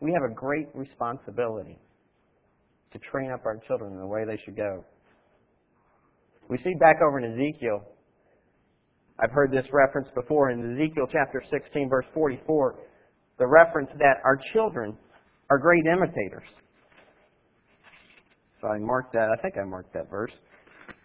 We 0.00 0.12
have 0.12 0.30
a 0.30 0.34
great 0.34 0.68
responsibility 0.74 1.78
to 2.92 2.98
train 2.98 3.30
up 3.32 3.40
our 3.46 3.58
children 3.66 3.92
in 3.92 3.98
the 3.98 4.06
way 4.06 4.24
they 4.26 4.36
should 4.36 4.56
go. 4.56 4.84
We 6.48 6.58
see 6.58 6.74
back 6.74 6.96
over 7.06 7.18
in 7.20 7.32
Ezekiel, 7.32 7.82
I've 9.20 9.30
heard 9.30 9.52
this 9.52 9.66
reference 9.72 10.08
before 10.14 10.50
in 10.50 10.74
Ezekiel 10.74 11.06
chapter 11.10 11.42
16, 11.50 11.88
verse 11.88 12.06
44, 12.12 12.74
the 13.38 13.46
reference 13.46 13.90
that 13.98 14.16
our 14.24 14.38
children 14.52 14.96
are 15.50 15.58
great 15.58 15.84
imitators. 15.86 16.48
So 18.60 18.68
I 18.68 18.78
marked 18.78 19.12
that, 19.12 19.28
I 19.30 19.40
think 19.40 19.54
I 19.56 19.64
marked 19.64 19.92
that 19.94 20.10
verse. 20.10 20.32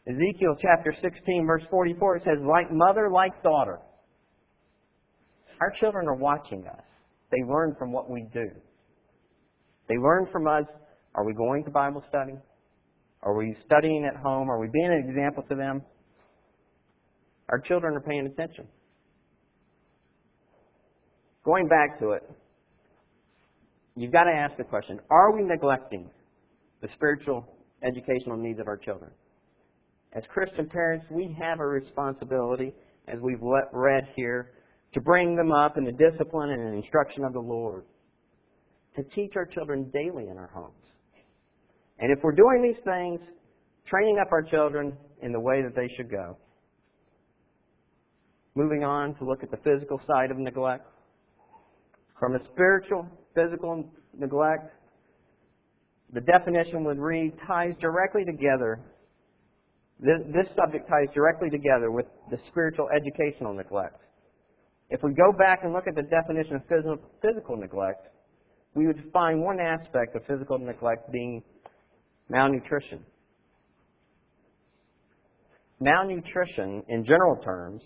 Ezekiel 0.07 0.55
chapter 0.59 0.95
16, 1.01 1.45
verse 1.45 1.63
44, 1.69 2.17
it 2.17 2.23
says, 2.23 2.37
like 2.41 2.71
mother, 2.71 3.09
like 3.11 3.43
daughter. 3.43 3.79
Our 5.61 5.71
children 5.79 6.07
are 6.07 6.15
watching 6.15 6.65
us. 6.65 6.83
They 7.31 7.43
learn 7.47 7.75
from 7.77 7.91
what 7.91 8.09
we 8.09 8.25
do. 8.33 8.49
They 9.87 9.97
learn 9.97 10.27
from 10.31 10.47
us 10.47 10.65
are 11.15 11.25
we 11.25 11.33
going 11.33 11.63
to 11.65 11.71
Bible 11.71 12.03
study? 12.07 12.33
Are 13.23 13.35
we 13.35 13.55
studying 13.65 14.05
at 14.05 14.15
home? 14.21 14.49
Are 14.49 14.59
we 14.59 14.67
being 14.71 14.91
an 14.91 15.09
example 15.09 15.43
to 15.49 15.55
them? 15.55 15.81
Our 17.49 17.59
children 17.59 17.95
are 17.95 18.01
paying 18.01 18.27
attention. 18.27 18.67
Going 21.43 21.67
back 21.67 21.99
to 21.99 22.11
it, 22.11 22.29
you've 23.95 24.11
got 24.11 24.25
to 24.25 24.31
ask 24.31 24.55
the 24.57 24.63
question 24.63 24.99
Are 25.09 25.35
we 25.35 25.43
neglecting 25.43 26.09
the 26.81 26.89
spiritual 26.93 27.45
educational 27.83 28.37
needs 28.37 28.59
of 28.59 28.67
our 28.67 28.77
children? 28.77 29.11
As 30.13 30.23
Christian 30.31 30.67
parents, 30.67 31.05
we 31.09 31.35
have 31.39 31.59
a 31.59 31.65
responsibility, 31.65 32.73
as 33.07 33.19
we've 33.21 33.41
read 33.71 34.07
here, 34.15 34.51
to 34.93 35.01
bring 35.01 35.35
them 35.35 35.51
up 35.51 35.77
in 35.77 35.83
the 35.83 35.91
discipline 35.91 36.51
and 36.51 36.75
instruction 36.75 37.23
of 37.23 37.33
the 37.33 37.39
Lord, 37.39 37.83
to 38.95 39.03
teach 39.15 39.33
our 39.35 39.45
children 39.45 39.91
daily 39.91 40.27
in 40.29 40.37
our 40.37 40.49
homes. 40.53 40.73
And 41.99 42.11
if 42.11 42.23
we're 42.23 42.31
doing 42.31 42.61
these 42.61 42.83
things, 42.83 43.19
training 43.85 44.17
up 44.19 44.31
our 44.31 44.41
children 44.41 44.95
in 45.21 45.31
the 45.31 45.39
way 45.39 45.61
that 45.61 45.75
they 45.75 45.87
should 45.95 46.09
go. 46.09 46.37
Moving 48.59 48.83
on 48.83 49.15
to 49.15 49.23
look 49.23 49.41
at 49.41 49.51
the 49.51 49.57
physical 49.63 50.01
side 50.05 50.31
of 50.31 50.37
neglect. 50.37 50.85
From 52.19 52.35
a 52.35 52.43
spiritual, 52.51 53.07
physical 53.33 53.89
neglect, 54.17 54.73
the 56.11 56.19
definition 56.19 56.83
would 56.83 56.99
read 56.99 57.31
ties 57.47 57.73
directly 57.79 58.25
together. 58.25 58.81
This, 60.01 60.19
this 60.33 60.47
subject 60.57 60.89
ties 60.89 61.07
directly 61.15 61.49
together 61.49 61.89
with 61.89 62.07
the 62.31 62.37
spiritual 62.49 62.89
educational 62.93 63.53
neglect. 63.53 64.01
If 64.89 65.03
we 65.03 65.13
go 65.13 65.31
back 65.31 65.59
and 65.63 65.71
look 65.71 65.87
at 65.87 65.95
the 65.95 66.03
definition 66.03 66.57
of 66.57 66.63
physical, 66.63 66.97
physical 67.21 67.55
neglect, 67.55 68.07
we 68.75 68.87
would 68.87 69.09
find 69.13 69.41
one 69.41 69.61
aspect 69.61 70.17
of 70.17 70.25
physical 70.25 70.59
neglect 70.59 71.09
being 71.13 71.41
malnutrition. 72.27 73.05
Malnutrition, 75.79 76.83
in 76.89 77.05
general 77.05 77.37
terms, 77.37 77.83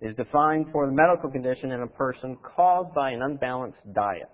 is 0.00 0.14
defined 0.16 0.66
for 0.72 0.86
the 0.86 0.92
medical 0.92 1.30
condition 1.30 1.72
in 1.72 1.82
a 1.82 1.86
person 1.86 2.36
caused 2.56 2.94
by 2.94 3.10
an 3.10 3.22
unbalanced 3.22 3.78
diet, 3.94 4.30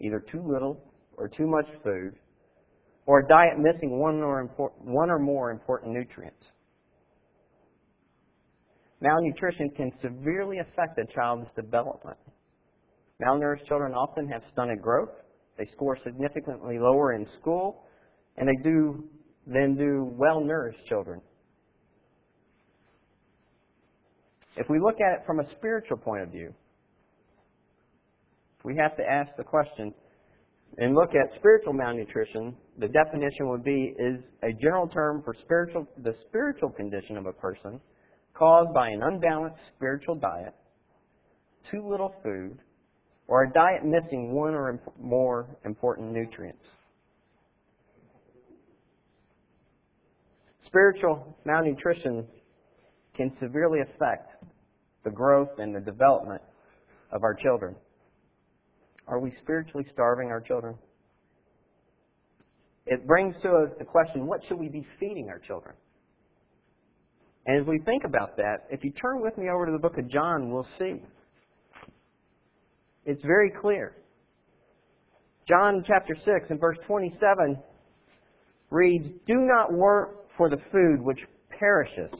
either 0.00 0.20
too 0.20 0.42
little 0.46 0.82
or 1.16 1.28
too 1.28 1.46
much 1.46 1.66
food, 1.84 2.14
or 3.06 3.20
a 3.20 3.28
diet 3.28 3.58
missing 3.58 3.98
one 3.98 4.22
or, 4.22 4.40
import, 4.40 4.72
one 4.78 5.10
or 5.10 5.18
more 5.18 5.50
important 5.50 5.92
nutrients. 5.92 6.44
Malnutrition 9.00 9.70
can 9.70 9.90
severely 10.02 10.58
affect 10.58 10.98
a 10.98 11.06
child's 11.14 11.48
development. 11.56 12.18
Malnourished 13.22 13.66
children 13.66 13.92
often 13.92 14.28
have 14.28 14.42
stunted 14.52 14.80
growth. 14.80 15.10
They 15.58 15.66
score 15.72 15.98
significantly 16.04 16.78
lower 16.78 17.14
in 17.14 17.26
school, 17.40 17.84
and 18.36 18.48
they 18.48 18.62
do 18.62 19.04
than 19.46 19.76
do 19.76 20.10
well-nourished 20.16 20.86
children. 20.86 21.20
If 24.56 24.68
we 24.68 24.80
look 24.80 24.96
at 25.00 25.20
it 25.20 25.26
from 25.26 25.40
a 25.40 25.50
spiritual 25.52 25.96
point 25.96 26.22
of 26.22 26.30
view, 26.30 26.52
we 28.64 28.76
have 28.76 28.96
to 28.96 29.02
ask 29.02 29.34
the 29.36 29.44
question 29.44 29.94
and 30.78 30.94
look 30.94 31.10
at 31.14 31.34
spiritual 31.36 31.72
malnutrition. 31.72 32.56
The 32.78 32.88
definition 32.88 33.48
would 33.48 33.64
be 33.64 33.94
is 33.98 34.20
a 34.42 34.52
general 34.52 34.88
term 34.88 35.22
for 35.24 35.34
spiritual 35.40 35.86
the 36.02 36.14
spiritual 36.28 36.70
condition 36.70 37.16
of 37.16 37.26
a 37.26 37.32
person 37.32 37.80
caused 38.34 38.72
by 38.72 38.88
an 38.88 39.02
unbalanced 39.02 39.60
spiritual 39.76 40.14
diet, 40.14 40.54
too 41.70 41.86
little 41.86 42.14
food, 42.22 42.58
or 43.28 43.44
a 43.44 43.52
diet 43.52 43.84
missing 43.84 44.32
one 44.32 44.54
or 44.54 44.80
more 44.98 45.46
important 45.64 46.12
nutrients. 46.12 46.64
Spiritual 50.66 51.36
malnutrition 51.44 52.26
can 53.16 53.32
severely 53.40 53.80
affect 53.80 54.44
the 55.04 55.10
growth 55.10 55.58
and 55.58 55.74
the 55.74 55.80
development 55.80 56.42
of 57.12 57.22
our 57.22 57.34
children. 57.34 57.74
Are 59.06 59.18
we 59.18 59.32
spiritually 59.42 59.86
starving 59.92 60.28
our 60.28 60.40
children? 60.40 60.76
It 62.86 63.06
brings 63.06 63.34
to 63.42 63.50
us 63.50 63.70
the 63.78 63.84
question 63.84 64.26
what 64.26 64.40
should 64.46 64.58
we 64.58 64.68
be 64.68 64.86
feeding 64.98 65.28
our 65.28 65.38
children? 65.38 65.74
And 67.46 67.60
as 67.60 67.66
we 67.66 67.78
think 67.78 68.04
about 68.04 68.36
that, 68.36 68.66
if 68.70 68.84
you 68.84 68.90
turn 68.90 69.20
with 69.20 69.36
me 69.38 69.48
over 69.48 69.66
to 69.66 69.72
the 69.72 69.78
book 69.78 69.98
of 69.98 70.08
John, 70.08 70.50
we'll 70.50 70.66
see. 70.78 71.02
It's 73.06 73.22
very 73.22 73.50
clear. 73.50 73.96
John 75.48 75.82
chapter 75.86 76.14
6 76.14 76.50
and 76.50 76.60
verse 76.60 76.78
27 76.86 77.58
reads, 78.70 79.08
Do 79.26 79.34
not 79.34 79.72
work 79.72 80.26
for 80.36 80.48
the 80.48 80.58
food 80.70 81.00
which 81.00 81.24
perishes, 81.58 82.12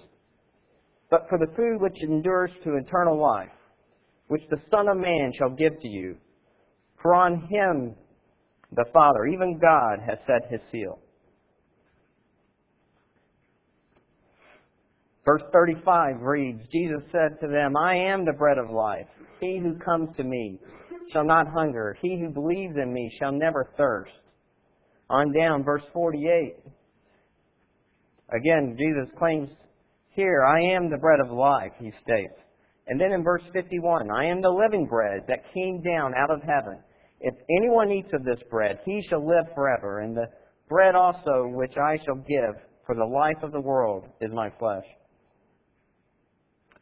but 1.10 1.26
for 1.28 1.38
the 1.38 1.52
food 1.56 1.80
which 1.80 2.02
endures 2.02 2.52
to 2.64 2.76
eternal 2.76 3.20
life, 3.20 3.50
which 4.28 4.42
the 4.48 4.60
Son 4.70 4.88
of 4.88 4.96
Man 4.96 5.32
shall 5.36 5.50
give 5.50 5.78
to 5.80 5.88
you. 5.88 6.16
For 7.02 7.14
on 7.14 7.48
him 7.50 7.94
the 8.72 8.84
Father, 8.92 9.26
even 9.26 9.58
God, 9.58 9.98
has 10.06 10.18
set 10.26 10.50
his 10.50 10.60
seal. 10.70 11.00
Verse 15.24 15.42
35 15.52 16.20
reads, 16.20 16.62
Jesus 16.72 17.02
said 17.12 17.40
to 17.40 17.48
them, 17.48 17.76
I 17.76 17.96
am 17.96 18.24
the 18.24 18.32
bread 18.32 18.58
of 18.58 18.70
life. 18.70 19.06
He 19.40 19.58
who 19.58 19.74
comes 19.78 20.16
to 20.16 20.24
me 20.24 20.58
shall 21.12 21.24
not 21.24 21.46
hunger. 21.48 21.96
He 22.00 22.18
who 22.20 22.30
believes 22.30 22.74
in 22.76 22.92
me 22.92 23.10
shall 23.18 23.32
never 23.32 23.68
thirst. 23.76 24.12
On 25.08 25.32
down, 25.32 25.64
verse 25.64 25.82
48. 25.92 26.56
Again, 28.32 28.76
Jesus 28.78 29.10
claims 29.18 29.50
here, 30.20 30.44
I 30.44 30.60
am 30.74 30.90
the 30.90 30.98
bread 30.98 31.20
of 31.20 31.30
life, 31.30 31.72
he 31.80 31.92
states. 32.02 32.34
And 32.86 33.00
then 33.00 33.12
in 33.12 33.22
verse 33.22 33.42
51, 33.52 34.10
I 34.10 34.26
am 34.26 34.42
the 34.42 34.50
living 34.50 34.86
bread 34.86 35.20
that 35.28 35.54
came 35.54 35.82
down 35.82 36.12
out 36.14 36.30
of 36.30 36.42
heaven. 36.42 36.78
If 37.20 37.34
anyone 37.58 37.90
eats 37.90 38.12
of 38.12 38.24
this 38.24 38.42
bread, 38.50 38.80
he 38.84 39.02
shall 39.08 39.26
live 39.26 39.46
forever. 39.54 40.00
And 40.00 40.14
the 40.14 40.26
bread 40.68 40.94
also 40.94 41.46
which 41.54 41.74
I 41.76 41.98
shall 42.04 42.16
give 42.16 42.54
for 42.84 42.94
the 42.94 43.04
life 43.04 43.42
of 43.42 43.52
the 43.52 43.60
world 43.60 44.08
is 44.20 44.30
my 44.32 44.50
flesh. 44.58 44.84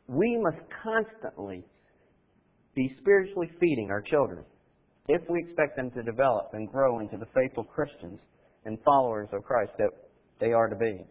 We 0.08 0.38
must 0.38 0.62
constantly 0.82 1.64
be 2.74 2.96
spiritually 2.98 3.50
feeding 3.60 3.90
our 3.90 4.00
children 4.00 4.44
if 5.08 5.22
we 5.28 5.40
expect 5.40 5.76
them 5.76 5.90
to 5.92 6.02
develop 6.02 6.50
and 6.54 6.70
grow 6.70 7.00
into 7.00 7.16
the 7.16 7.26
faithful 7.34 7.64
Christians 7.64 8.20
and 8.64 8.78
followers 8.84 9.28
of 9.32 9.44
Christ 9.44 9.72
that 9.78 9.90
they 10.40 10.52
are 10.52 10.68
to 10.68 10.76
be. 10.76 11.04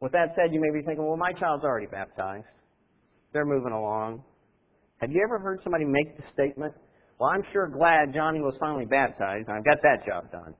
With 0.00 0.12
that 0.12 0.34
said, 0.34 0.52
you 0.52 0.60
may 0.60 0.70
be 0.70 0.84
thinking, 0.84 1.06
well, 1.06 1.16
my 1.16 1.32
child's 1.32 1.64
already 1.64 1.86
baptized. 1.86 2.46
They're 3.32 3.44
moving 3.44 3.72
along. 3.72 4.24
Have 4.98 5.10
you 5.10 5.22
ever 5.22 5.38
heard 5.38 5.60
somebody 5.62 5.84
make 5.84 6.16
the 6.16 6.22
statement, 6.32 6.74
well, 7.18 7.30
I'm 7.30 7.44
sure 7.52 7.68
glad 7.68 8.14
Johnny 8.14 8.40
was 8.40 8.54
finally 8.58 8.86
baptized 8.86 9.48
and 9.48 9.58
I've 9.58 9.64
got 9.64 9.82
that 9.82 10.06
job 10.06 10.30
done? 10.32 10.54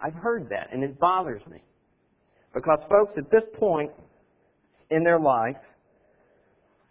I've 0.00 0.14
heard 0.14 0.48
that, 0.50 0.68
and 0.72 0.82
it 0.82 0.98
bothers 0.98 1.42
me. 1.48 1.58
Because, 2.54 2.80
folks, 2.88 3.12
at 3.16 3.30
this 3.30 3.48
point 3.58 3.90
in 4.90 5.04
their 5.04 5.20
life, 5.20 5.56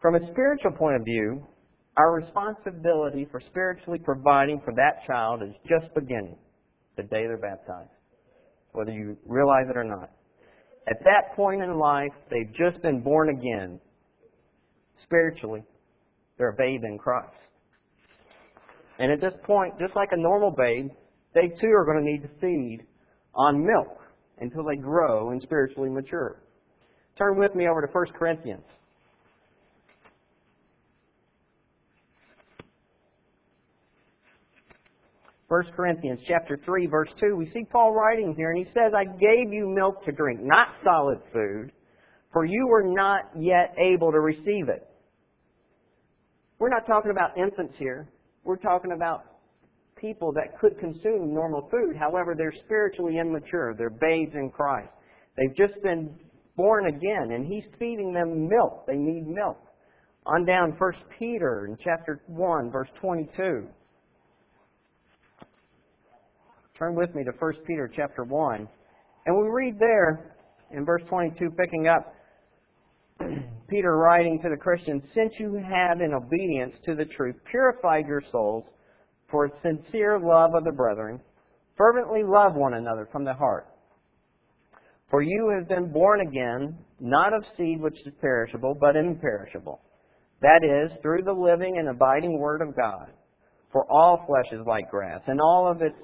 from 0.02 0.16
a 0.16 0.32
spiritual 0.32 0.72
point 0.72 0.96
of 0.96 1.04
view, 1.04 1.46
our 1.98 2.14
responsibility 2.16 3.28
for 3.30 3.42
spiritually 3.42 4.00
providing 4.00 4.62
for 4.64 4.74
that 4.76 5.06
child 5.06 5.44
is 5.44 5.54
just 5.68 5.94
beginning 5.94 6.38
the 6.98 7.04
day 7.04 7.24
they're 7.24 7.38
baptized, 7.38 7.92
whether 8.72 8.92
you 8.92 9.18
realize 9.26 9.66
it 9.70 9.78
or 9.78 9.84
not. 9.84 10.10
At 10.88 11.04
that 11.04 11.36
point 11.36 11.62
in 11.62 11.78
life, 11.78 12.14
they've 12.30 12.52
just 12.54 12.82
been 12.82 13.02
born 13.02 13.30
again. 13.30 13.80
Spiritually, 15.04 15.64
they're 16.38 16.50
a 16.50 16.56
babe 16.58 16.84
in 16.84 16.98
Christ. 16.98 17.34
And 19.00 19.12
at 19.12 19.22
this 19.22 19.34
point, 19.44 19.80
just 19.80 19.96
like 19.96 20.10
a 20.12 20.18
normal 20.18 20.52
babe, 20.52 20.90
they 21.34 21.48
too 21.48 21.72
are 21.74 21.86
going 21.86 22.04
to 22.04 22.12
need 22.12 22.22
to 22.24 22.30
feed 22.40 22.86
on 23.36 23.66
milk 23.66 24.00
until 24.40 24.64
they 24.64 24.78
grow 24.78 25.32
and 25.32 25.42
spiritually 25.42 25.90
mature. 25.90 26.42
Turn 27.18 27.38
with 27.38 27.56
me 27.56 27.68
over 27.68 27.82
to 27.82 27.92
1 27.92 28.06
Corinthians. 28.18 28.64
1 35.52 35.64
Corinthians 35.76 36.22
chapter 36.26 36.58
3 36.64 36.88
verse 36.88 37.10
2, 37.20 37.36
we 37.36 37.52
see 37.52 37.66
Paul 37.70 37.94
writing 37.94 38.34
here 38.38 38.52
and 38.52 38.66
he 38.66 38.72
says, 38.74 38.94
I 38.98 39.04
gave 39.04 39.52
you 39.52 39.68
milk 39.68 40.02
to 40.06 40.14
drink, 40.14 40.40
not 40.42 40.70
solid 40.82 41.20
food, 41.34 41.74
for 42.32 42.46
you 42.46 42.68
were 42.68 42.86
not 42.86 43.24
yet 43.38 43.76
able 43.78 44.14
to 44.14 44.22
receive 44.22 44.70
it. 44.70 44.88
We're 46.58 46.70
not 46.70 46.88
talking 46.88 47.12
about 47.12 47.38
infants 47.38 47.74
here. 47.78 48.08
We're 48.46 48.56
talking 48.56 48.94
about 48.94 49.26
people 49.98 50.32
that 50.32 50.58
could 50.58 50.80
consume 50.80 51.34
normal 51.34 51.68
food. 51.70 51.98
However, 52.00 52.34
they're 52.34 52.54
spiritually 52.64 53.18
immature. 53.18 53.76
They're 53.78 53.90
babes 53.90 54.34
in 54.36 54.52
Christ. 54.52 54.94
They've 55.36 55.54
just 55.54 55.84
been 55.84 56.16
born 56.56 56.88
again 56.88 57.32
and 57.32 57.46
he's 57.46 57.66
feeding 57.78 58.14
them 58.14 58.48
milk. 58.48 58.88
They 58.88 58.96
need 58.96 59.28
milk. 59.28 59.60
On 60.26 60.46
down 60.46 60.78
1 60.78 60.94
Peter 61.20 61.66
in 61.66 61.76
chapter 61.78 62.22
1 62.28 62.72
verse 62.72 62.88
22. 63.02 63.68
Turn 66.82 66.96
with 66.96 67.14
me 67.14 67.24
to 67.24 67.32
1 67.38 67.54
Peter 67.68 67.88
chapter 67.96 68.24
1. 68.24 68.68
And 69.28 69.38
we 69.38 69.50
read 69.50 69.78
there 69.78 70.36
in 70.72 70.84
verse 70.84 71.04
22, 71.10 71.52
picking 71.52 71.88
up 71.88 72.16
Peter 73.70 73.98
writing 73.98 74.42
to 74.42 74.50
the 74.50 74.58
Christians, 74.58 75.04
Since 75.14 75.34
you 75.38 75.62
have, 75.64 76.02
in 76.02 76.12
obedience 76.16 76.74
to 76.86 76.96
the 76.96 77.06
truth, 77.06 77.36
purified 77.52 78.08
your 78.08 78.24
souls 78.32 78.64
for 79.30 79.52
sincere 79.62 80.20
love 80.20 80.56
of 80.56 80.64
the 80.64 80.72
brethren, 80.72 81.20
fervently 81.78 82.24
love 82.24 82.56
one 82.56 82.74
another 82.74 83.08
from 83.12 83.26
the 83.26 83.34
heart. 83.36 83.68
For 85.12 85.22
you 85.22 85.54
have 85.56 85.70
been 85.70 85.94
born 85.94 86.22
again, 86.22 86.80
not 87.00 87.32
of 87.32 87.44
seed 87.58 87.80
which 87.80 88.00
is 88.08 88.14
perishable, 88.20 88.76
but 88.82 88.96
imperishable. 88.96 89.82
That 90.42 90.62
is, 90.64 90.98
through 91.04 91.22
the 91.26 91.32
living 91.32 91.78
and 91.78 91.90
abiding 91.90 92.40
Word 92.40 92.64
of 92.64 92.76
God. 92.76 93.12
For 93.72 93.86
all 93.90 94.26
flesh 94.26 94.52
is 94.52 94.66
like 94.66 94.90
grass, 94.90 95.22
and 95.28 95.40
all 95.40 95.70
of 95.70 95.84
its 95.84 95.96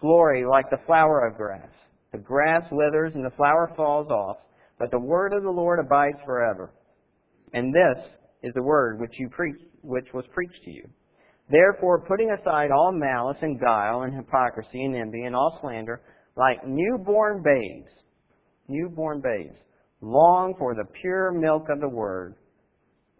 glory 0.00 0.44
like 0.44 0.70
the 0.70 0.84
flower 0.86 1.26
of 1.26 1.36
grass. 1.36 1.70
The 2.12 2.18
grass 2.18 2.62
withers 2.70 3.12
and 3.14 3.24
the 3.24 3.36
flower 3.36 3.72
falls 3.76 4.10
off, 4.10 4.38
but 4.78 4.90
the 4.90 5.00
word 5.00 5.32
of 5.32 5.42
the 5.42 5.50
Lord 5.50 5.78
abides 5.78 6.18
forever. 6.24 6.72
And 7.52 7.74
this 7.74 8.04
is 8.42 8.52
the 8.54 8.62
word 8.62 9.00
which 9.00 9.18
you 9.18 9.28
preach, 9.28 9.60
which 9.82 10.06
was 10.12 10.24
preached 10.32 10.62
to 10.64 10.70
you. 10.70 10.88
Therefore, 11.48 12.04
putting 12.06 12.30
aside 12.30 12.70
all 12.70 12.92
malice 12.92 13.38
and 13.40 13.60
guile 13.60 14.02
and 14.02 14.14
hypocrisy 14.14 14.84
and 14.84 14.96
envy 14.96 15.24
and 15.24 15.36
all 15.36 15.58
slander, 15.60 16.02
like 16.36 16.58
newborn 16.66 17.42
babes, 17.42 17.90
newborn 18.68 19.22
babes, 19.22 19.56
long 20.00 20.54
for 20.58 20.74
the 20.74 20.84
pure 21.00 21.32
milk 21.32 21.68
of 21.70 21.80
the 21.80 21.88
word, 21.88 22.34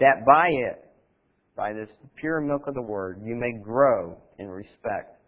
that 0.01 0.25
by 0.27 0.49
it, 0.49 0.85
by 1.57 1.73
this 1.73 1.89
pure 2.21 2.41
milk 2.41 2.63
of 2.67 2.75
the 2.75 2.83
word, 2.83 3.21
you 3.25 3.35
may 3.35 3.53
grow 3.63 4.19
in 4.39 4.49
respect 4.49 5.19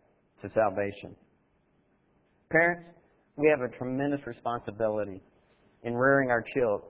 to 0.42 0.50
salvation. 0.52 1.16
Parents, 2.50 2.86
we 3.36 3.48
have 3.48 3.60
a 3.60 3.76
tremendous 3.76 4.26
responsibility 4.26 5.20
in 5.82 5.94
rearing 5.94 6.30
our 6.30 6.44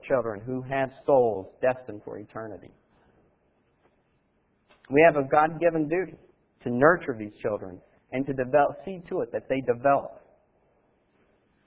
children 0.07 0.41
who 0.45 0.61
have 0.63 0.89
souls 1.05 1.47
destined 1.61 2.01
for 2.03 2.17
eternity. 2.17 2.71
We 4.89 5.03
have 5.05 5.15
a 5.15 5.27
God 5.27 5.59
given 5.59 5.87
duty 5.87 6.17
to 6.63 6.69
nurture 6.69 7.15
these 7.17 7.35
children 7.41 7.79
and 8.11 8.25
to 8.25 8.33
develop, 8.33 8.77
see 8.85 9.01
to 9.09 9.21
it 9.21 9.31
that 9.31 9.47
they 9.47 9.61
develop. 9.61 10.21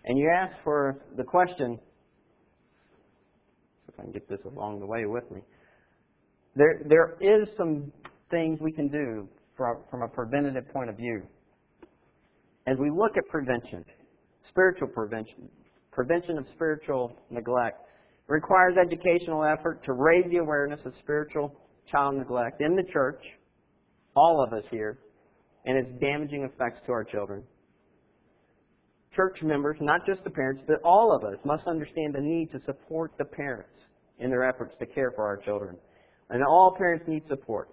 And 0.04 0.18
you 0.18 0.28
ask 0.36 0.54
for 0.64 1.04
the 1.16 1.22
question, 1.22 1.78
if 3.88 3.94
I 4.00 4.02
can 4.02 4.12
get 4.12 4.28
this 4.28 4.40
along 4.44 4.80
the 4.80 4.86
way 4.86 5.04
with 5.06 5.30
me. 5.30 5.42
There, 6.56 6.82
there 6.86 7.16
is 7.20 7.48
some 7.56 7.92
things 8.30 8.58
we 8.60 8.72
can 8.72 8.88
do 8.88 9.28
from, 9.56 9.84
from 9.90 10.02
a 10.02 10.08
preventative 10.08 10.68
point 10.72 10.90
of 10.90 10.96
view. 10.96 11.22
As 12.66 12.76
we 12.78 12.90
look 12.90 13.16
at 13.16 13.28
prevention, 13.28 13.84
spiritual 14.48 14.88
prevention, 14.88 15.48
prevention 15.90 16.38
of 16.38 16.46
spiritual 16.54 17.16
neglect, 17.30 17.80
requires 18.28 18.76
educational 18.80 19.44
effort 19.44 19.82
to 19.84 19.92
raise 19.92 20.24
the 20.30 20.36
awareness 20.36 20.80
of 20.84 20.92
spiritual 21.00 21.54
child 21.90 22.16
neglect 22.16 22.60
in 22.60 22.76
the 22.76 22.84
church, 22.84 23.22
all 24.14 24.42
of 24.42 24.52
us 24.52 24.64
here, 24.70 25.00
and 25.64 25.76
its 25.76 26.00
damaging 26.00 26.44
effects 26.44 26.80
to 26.86 26.92
our 26.92 27.02
children. 27.02 27.42
Church 29.14 29.42
members, 29.42 29.76
not 29.80 30.06
just 30.06 30.22
the 30.24 30.30
parents, 30.30 30.62
but 30.66 30.80
all 30.84 31.14
of 31.14 31.24
us, 31.24 31.38
must 31.44 31.66
understand 31.66 32.14
the 32.14 32.20
need 32.20 32.50
to 32.52 32.60
support 32.64 33.12
the 33.18 33.24
parents 33.24 33.68
in 34.20 34.30
their 34.30 34.48
efforts 34.48 34.74
to 34.78 34.86
care 34.86 35.10
for 35.10 35.26
our 35.26 35.36
children. 35.36 35.76
And 36.30 36.42
all 36.44 36.74
parents 36.78 37.04
need 37.08 37.24
support. 37.28 37.68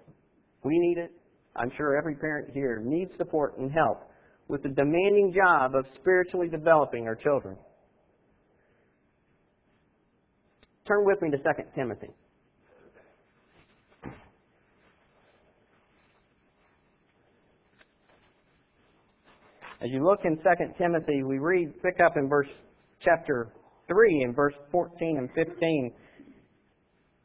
We 0.64 0.78
need 0.80 0.98
it. 0.98 1.12
I'm 1.56 1.72
sure 1.78 1.96
every 1.96 2.16
parent 2.16 2.50
here 2.54 2.82
needs 2.84 3.12
support 3.18 3.58
and 3.58 3.72
help 3.72 4.09
with 4.50 4.64
the 4.64 4.70
demanding 4.70 5.32
job 5.32 5.76
of 5.76 5.86
spiritually 5.96 6.50
developing 6.50 7.08
our 7.08 7.16
children. 7.16 7.56
Turn 10.88 11.06
with 11.06 11.22
me 11.22 11.30
to 11.30 11.38
2 11.38 11.44
Timothy. 11.76 12.10
As 19.82 19.92
you 19.92 20.04
look 20.04 20.22
in 20.26 20.36
2 20.36 20.44
Timothy, 20.78 21.24
we 21.24 21.38
read, 21.38 21.72
pick 21.82 22.02
up 22.04 22.18
in 22.18 22.28
verse 22.28 22.50
chapter 23.02 23.54
3 23.88 24.24
and 24.24 24.36
verse 24.36 24.56
14 24.72 25.18
and 25.20 25.30
15. 25.36 25.94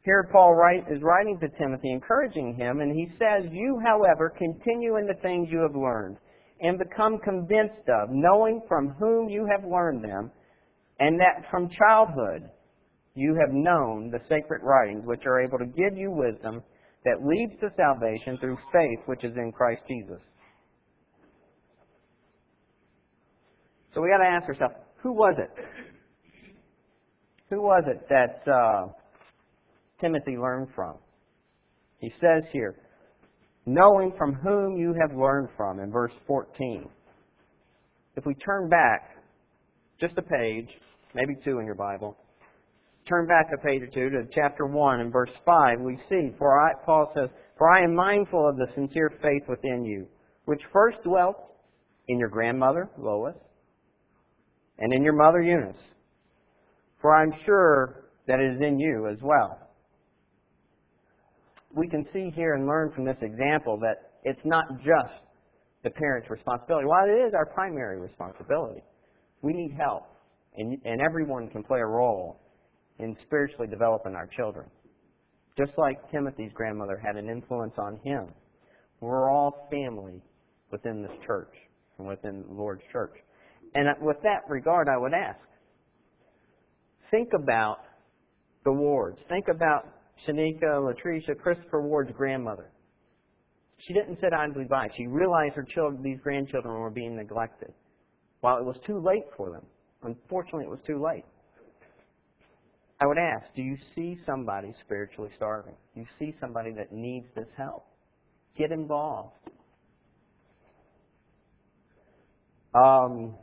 Here 0.03 0.29
Paul 0.31 0.53
write, 0.53 0.85
is 0.89 1.01
writing 1.01 1.39
to 1.39 1.49
Timothy, 1.59 1.91
encouraging 1.91 2.55
him, 2.55 2.81
and 2.81 2.95
he 2.95 3.09
says, 3.19 3.47
You, 3.51 3.81
however, 3.83 4.31
continue 4.37 4.97
in 4.97 5.07
the 5.07 5.19
things 5.21 5.49
you 5.51 5.61
have 5.61 5.75
learned 5.75 6.17
and 6.61 6.77
become 6.77 7.19
convinced 7.19 7.87
of, 7.89 8.09
knowing 8.11 8.61
from 8.67 8.89
whom 8.99 9.29
you 9.29 9.47
have 9.51 9.69
learned 9.69 10.03
them, 10.03 10.31
and 10.99 11.19
that 11.19 11.43
from 11.51 11.69
childhood 11.69 12.49
you 13.13 13.35
have 13.35 13.53
known 13.53 14.11
the 14.11 14.19
sacred 14.29 14.61
writings, 14.63 15.03
which 15.05 15.25
are 15.25 15.41
able 15.41 15.57
to 15.57 15.65
give 15.65 15.97
you 15.97 16.11
wisdom 16.11 16.61
that 17.03 17.25
leads 17.25 17.53
to 17.59 17.69
salvation 17.77 18.37
through 18.37 18.57
faith 18.71 18.99
which 19.05 19.23
is 19.23 19.35
in 19.37 19.51
Christ 19.51 19.81
Jesus. 19.87 20.21
So 23.93 24.01
we 24.01 24.09
got 24.09 24.23
to 24.23 24.29
ask 24.29 24.47
ourselves, 24.49 24.75
who 25.01 25.13
was 25.13 25.35
it? 25.37 25.51
Who 27.49 27.61
was 27.61 27.83
it 27.87 28.07
that 28.09 28.51
uh, 28.51 28.87
Timothy 30.01 30.35
learned 30.35 30.69
from? 30.75 30.95
He 31.99 32.11
says 32.19 32.43
here, 32.51 32.75
knowing 33.65 34.13
from 34.17 34.33
whom 34.33 34.77
you 34.77 34.93
have 34.99 35.17
learned 35.17 35.49
from, 35.57 35.79
in 35.79 35.91
verse 35.91 36.13
14. 36.27 36.87
If 38.15 38.25
we 38.25 38.35
turn 38.35 38.69
back 38.69 39.17
just 39.99 40.17
a 40.17 40.21
page, 40.21 40.69
maybe 41.13 41.35
two 41.43 41.59
in 41.59 41.65
your 41.65 41.75
Bible, 41.75 42.15
turn 43.07 43.27
back 43.27 43.47
a 43.53 43.65
page 43.65 43.81
or 43.81 43.87
two 43.87 44.09
to 44.09 44.23
chapter 44.33 44.65
1 44.65 44.99
and 44.99 45.11
verse 45.11 45.31
5, 45.45 45.81
we 45.81 45.97
see, 46.09 46.31
for 46.37 46.59
I, 46.59 46.73
Paul 46.85 47.11
says, 47.15 47.29
For 47.57 47.69
I 47.69 47.83
am 47.83 47.95
mindful 47.95 48.47
of 48.47 48.57
the 48.57 48.67
sincere 48.75 49.11
faith 49.21 49.43
within 49.47 49.83
you, 49.83 50.07
which 50.45 50.61
first 50.71 51.03
dwelt 51.03 51.37
in 52.07 52.19
your 52.19 52.29
grandmother, 52.29 52.89
Lois, 52.97 53.35
and 54.77 54.93
in 54.93 55.03
your 55.03 55.15
mother, 55.15 55.41
Eunice. 55.41 55.81
For 57.01 57.15
I'm 57.15 57.33
sure 57.45 58.05
that 58.27 58.39
it 58.39 58.55
is 58.55 58.61
in 58.61 58.79
you 58.79 59.07
as 59.07 59.17
well 59.21 59.64
we 61.75 61.87
can 61.87 62.05
see 62.13 62.31
here 62.35 62.53
and 62.53 62.65
learn 62.65 62.91
from 62.93 63.05
this 63.05 63.17
example 63.21 63.77
that 63.79 64.11
it's 64.23 64.39
not 64.45 64.65
just 64.77 65.21
the 65.83 65.89
parent's 65.91 66.29
responsibility. 66.29 66.87
While 66.87 67.05
it 67.07 67.27
is 67.27 67.33
our 67.33 67.45
primary 67.45 67.99
responsibility, 67.99 68.81
we 69.41 69.53
need 69.53 69.75
help. 69.77 70.03
And, 70.57 70.79
and 70.85 71.01
everyone 71.01 71.49
can 71.49 71.63
play 71.63 71.79
a 71.79 71.85
role 71.85 72.39
in 72.99 73.15
spiritually 73.23 73.67
developing 73.67 74.15
our 74.15 74.25
children. 74.25 74.67
Just 75.57 75.73
like 75.77 75.97
Timothy's 76.11 76.51
grandmother 76.53 76.97
had 76.97 77.17
an 77.17 77.29
influence 77.29 77.73
on 77.77 77.99
him. 78.03 78.29
We're 79.01 79.29
all 79.29 79.67
family 79.69 80.21
within 80.71 81.01
this 81.01 81.11
church 81.25 81.53
and 81.99 82.07
within 82.07 82.43
the 82.47 82.53
Lord's 82.53 82.83
church. 82.91 83.13
And 83.73 83.89
with 84.01 84.17
that 84.23 84.43
regard, 84.47 84.87
I 84.89 84.97
would 84.97 85.13
ask 85.13 85.39
think 87.11 87.29
about 87.33 87.79
the 88.63 88.71
wards. 88.71 89.19
Think 89.29 89.45
about 89.53 89.85
Shanika, 90.27 90.63
Latricia, 90.63 91.37
Christopher 91.37 91.81
Ward's 91.81 92.11
grandmother. 92.11 92.71
She 93.77 93.93
didn't 93.93 94.19
sit 94.21 94.33
idly 94.33 94.65
by. 94.65 94.89
She 94.95 95.07
realized 95.07 95.55
her 95.55 95.63
children, 95.63 96.01
these 96.01 96.19
grandchildren 96.21 96.73
were 96.73 96.89
being 96.89 97.15
neglected. 97.15 97.73
While 98.39 98.57
it 98.57 98.65
was 98.65 98.77
too 98.85 98.99
late 98.99 99.25
for 99.35 99.51
them, 99.51 99.65
unfortunately, 100.03 100.65
it 100.65 100.69
was 100.69 100.79
too 100.87 101.03
late. 101.03 101.25
I 103.01 103.07
would 103.07 103.17
ask, 103.17 103.53
do 103.55 103.61
you 103.61 103.77
see 103.93 104.17
somebody 104.25 104.73
spiritually 104.85 105.29
starving? 105.35 105.75
Do 105.93 106.01
you 106.01 106.07
see 106.17 106.33
somebody 106.39 106.71
that 106.73 106.93
needs 106.93 107.27
this 107.35 107.47
help? 107.57 107.85
Get 108.57 108.71
involved. 108.71 109.33
Um, 112.73 113.35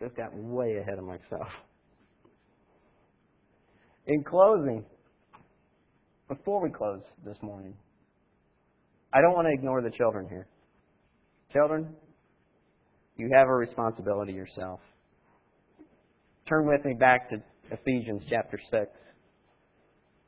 just 0.00 0.16
got 0.16 0.34
way 0.34 0.76
ahead 0.76 0.98
of 0.98 1.04
myself. 1.04 1.48
In 4.06 4.24
closing, 4.24 4.84
before 6.28 6.60
we 6.60 6.70
close 6.70 7.02
this 7.24 7.36
morning, 7.40 7.74
I 9.12 9.20
don't 9.20 9.34
want 9.34 9.46
to 9.46 9.52
ignore 9.52 9.80
the 9.80 9.90
children 9.90 10.26
here. 10.28 10.48
Children, 11.52 11.88
you 13.16 13.30
have 13.32 13.46
a 13.46 13.54
responsibility 13.54 14.32
yourself. 14.32 14.80
Turn 16.48 16.66
with 16.66 16.84
me 16.84 16.94
back 16.94 17.30
to 17.30 17.36
Ephesians 17.70 18.22
chapter 18.28 18.58
6. 18.58 18.90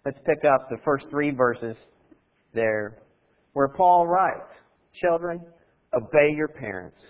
Let's 0.05 0.19
pick 0.25 0.45
up 0.45 0.69
the 0.71 0.79
first 0.85 1.07
three 1.11 1.31
verses 1.31 1.77
there 2.53 2.99
where 3.55 3.69
Paul 3.69 4.07
writes, 4.07 4.53
Children, 5.01 5.41
obey 5.93 6.31
your 6.37 6.49
parents 6.49 7.01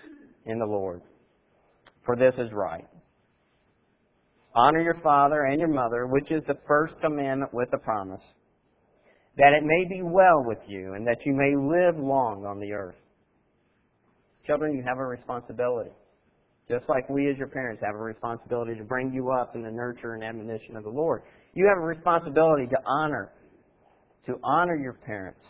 in 0.46 0.58
the 0.58 0.64
Lord, 0.64 1.02
for 2.06 2.16
this 2.16 2.34
is 2.38 2.50
right. 2.52 2.86
Honor 4.54 4.80
your 4.80 5.00
father 5.02 5.44
and 5.44 5.58
your 5.58 5.68
mother, 5.68 6.06
which 6.06 6.30
is 6.30 6.42
the 6.46 6.58
first 6.66 6.94
commandment 7.00 7.52
with 7.52 7.68
a 7.74 7.78
promise, 7.78 8.22
that 9.36 9.52
it 9.52 9.64
may 9.64 9.88
be 9.88 10.02
well 10.02 10.44
with 10.44 10.58
you 10.68 10.94
and 10.94 11.06
that 11.06 11.26
you 11.26 11.34
may 11.34 11.54
live 11.56 11.96
long 11.96 12.44
on 12.46 12.60
the 12.60 12.72
earth. 12.72 12.94
Children, 14.46 14.76
you 14.76 14.84
have 14.86 14.98
a 14.98 15.04
responsibility. 15.04 15.90
Just 16.68 16.88
like 16.88 17.08
we 17.10 17.28
as 17.28 17.36
your 17.36 17.48
parents 17.48 17.82
have 17.84 17.94
a 17.94 17.98
responsibility 17.98 18.74
to 18.76 18.84
bring 18.84 19.12
you 19.12 19.30
up 19.30 19.54
in 19.54 19.62
the 19.62 19.70
nurture 19.70 20.14
and 20.14 20.22
admonition 20.22 20.76
of 20.76 20.84
the 20.84 20.90
Lord. 20.90 21.22
You 21.54 21.66
have 21.66 21.78
a 21.78 21.86
responsibility 21.86 22.66
to 22.68 22.76
honor, 22.86 23.32
to 24.26 24.38
honor 24.42 24.76
your 24.76 24.94
parents, 24.94 25.40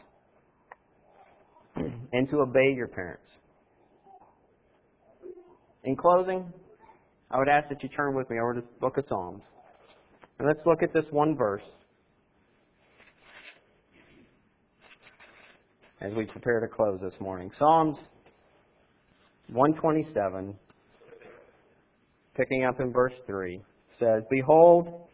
and 1.77 2.29
to 2.31 2.41
obey 2.41 2.73
your 2.75 2.89
parents. 2.89 3.27
In 5.85 5.95
closing, 5.97 6.53
I 7.31 7.39
would 7.39 7.49
ask 7.49 7.69
that 7.69 7.83
you 7.83 7.89
turn 7.89 8.15
with 8.15 8.29
me 8.31 8.39
over 8.41 8.55
to 8.55 8.61
the 8.61 8.67
book 8.81 8.99
of 8.99 9.05
Psalms. 9.09 9.43
And 10.39 10.49
let's 10.49 10.61
look 10.67 10.83
at 10.83 10.93
this 10.93 11.05
one 11.11 11.37
verse 11.37 11.63
as 16.01 16.13
we 16.15 16.27
prepare 16.27 16.61
to 16.61 16.69
close 16.69 17.01
this 17.01 17.19
morning. 17.21 17.51
Psalms 17.59 17.97
127, 19.49 20.55
picking 22.37 22.65
up 22.65 22.81
in 22.81 22.93
verse 22.93 23.15
3, 23.27 23.61
says, 23.99 24.23
Behold, 24.31 25.09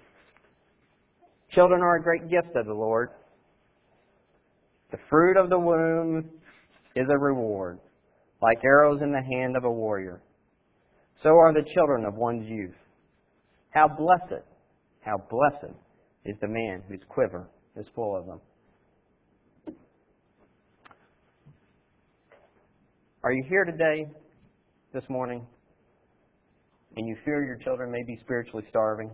children 1.50 1.80
are 1.80 1.96
a 1.96 2.02
great 2.02 2.28
gift 2.28 2.56
of 2.56 2.66
the 2.66 2.74
Lord. 2.74 3.10
The 4.90 4.98
fruit 5.08 5.36
of 5.36 5.50
the 5.50 5.58
womb 5.58 6.28
is 6.96 7.06
a 7.08 7.18
reward, 7.18 7.78
like 8.42 8.58
arrows 8.64 9.00
in 9.02 9.12
the 9.12 9.22
hand 9.22 9.56
of 9.56 9.64
a 9.64 9.70
warrior. 9.70 10.20
So 11.22 11.30
are 11.30 11.52
the 11.52 11.68
children 11.74 12.06
of 12.06 12.14
one's 12.14 12.48
youth. 12.48 12.74
How 13.70 13.88
blessed, 13.88 14.42
how 15.00 15.18
blessed 15.30 15.74
is 16.24 16.34
the 16.40 16.48
man 16.48 16.82
whose 16.88 17.00
quiver 17.08 17.48
is 17.76 17.86
full 17.94 18.16
of 18.16 18.26
them. 18.26 18.40
Are 23.22 23.32
you 23.32 23.44
here 23.50 23.64
today, 23.64 24.06
this 24.94 25.04
morning, 25.10 25.46
and 26.96 27.06
you 27.06 27.16
fear 27.22 27.44
your 27.44 27.58
children 27.58 27.92
may 27.92 28.02
be 28.06 28.16
spiritually 28.20 28.64
starving? 28.70 29.10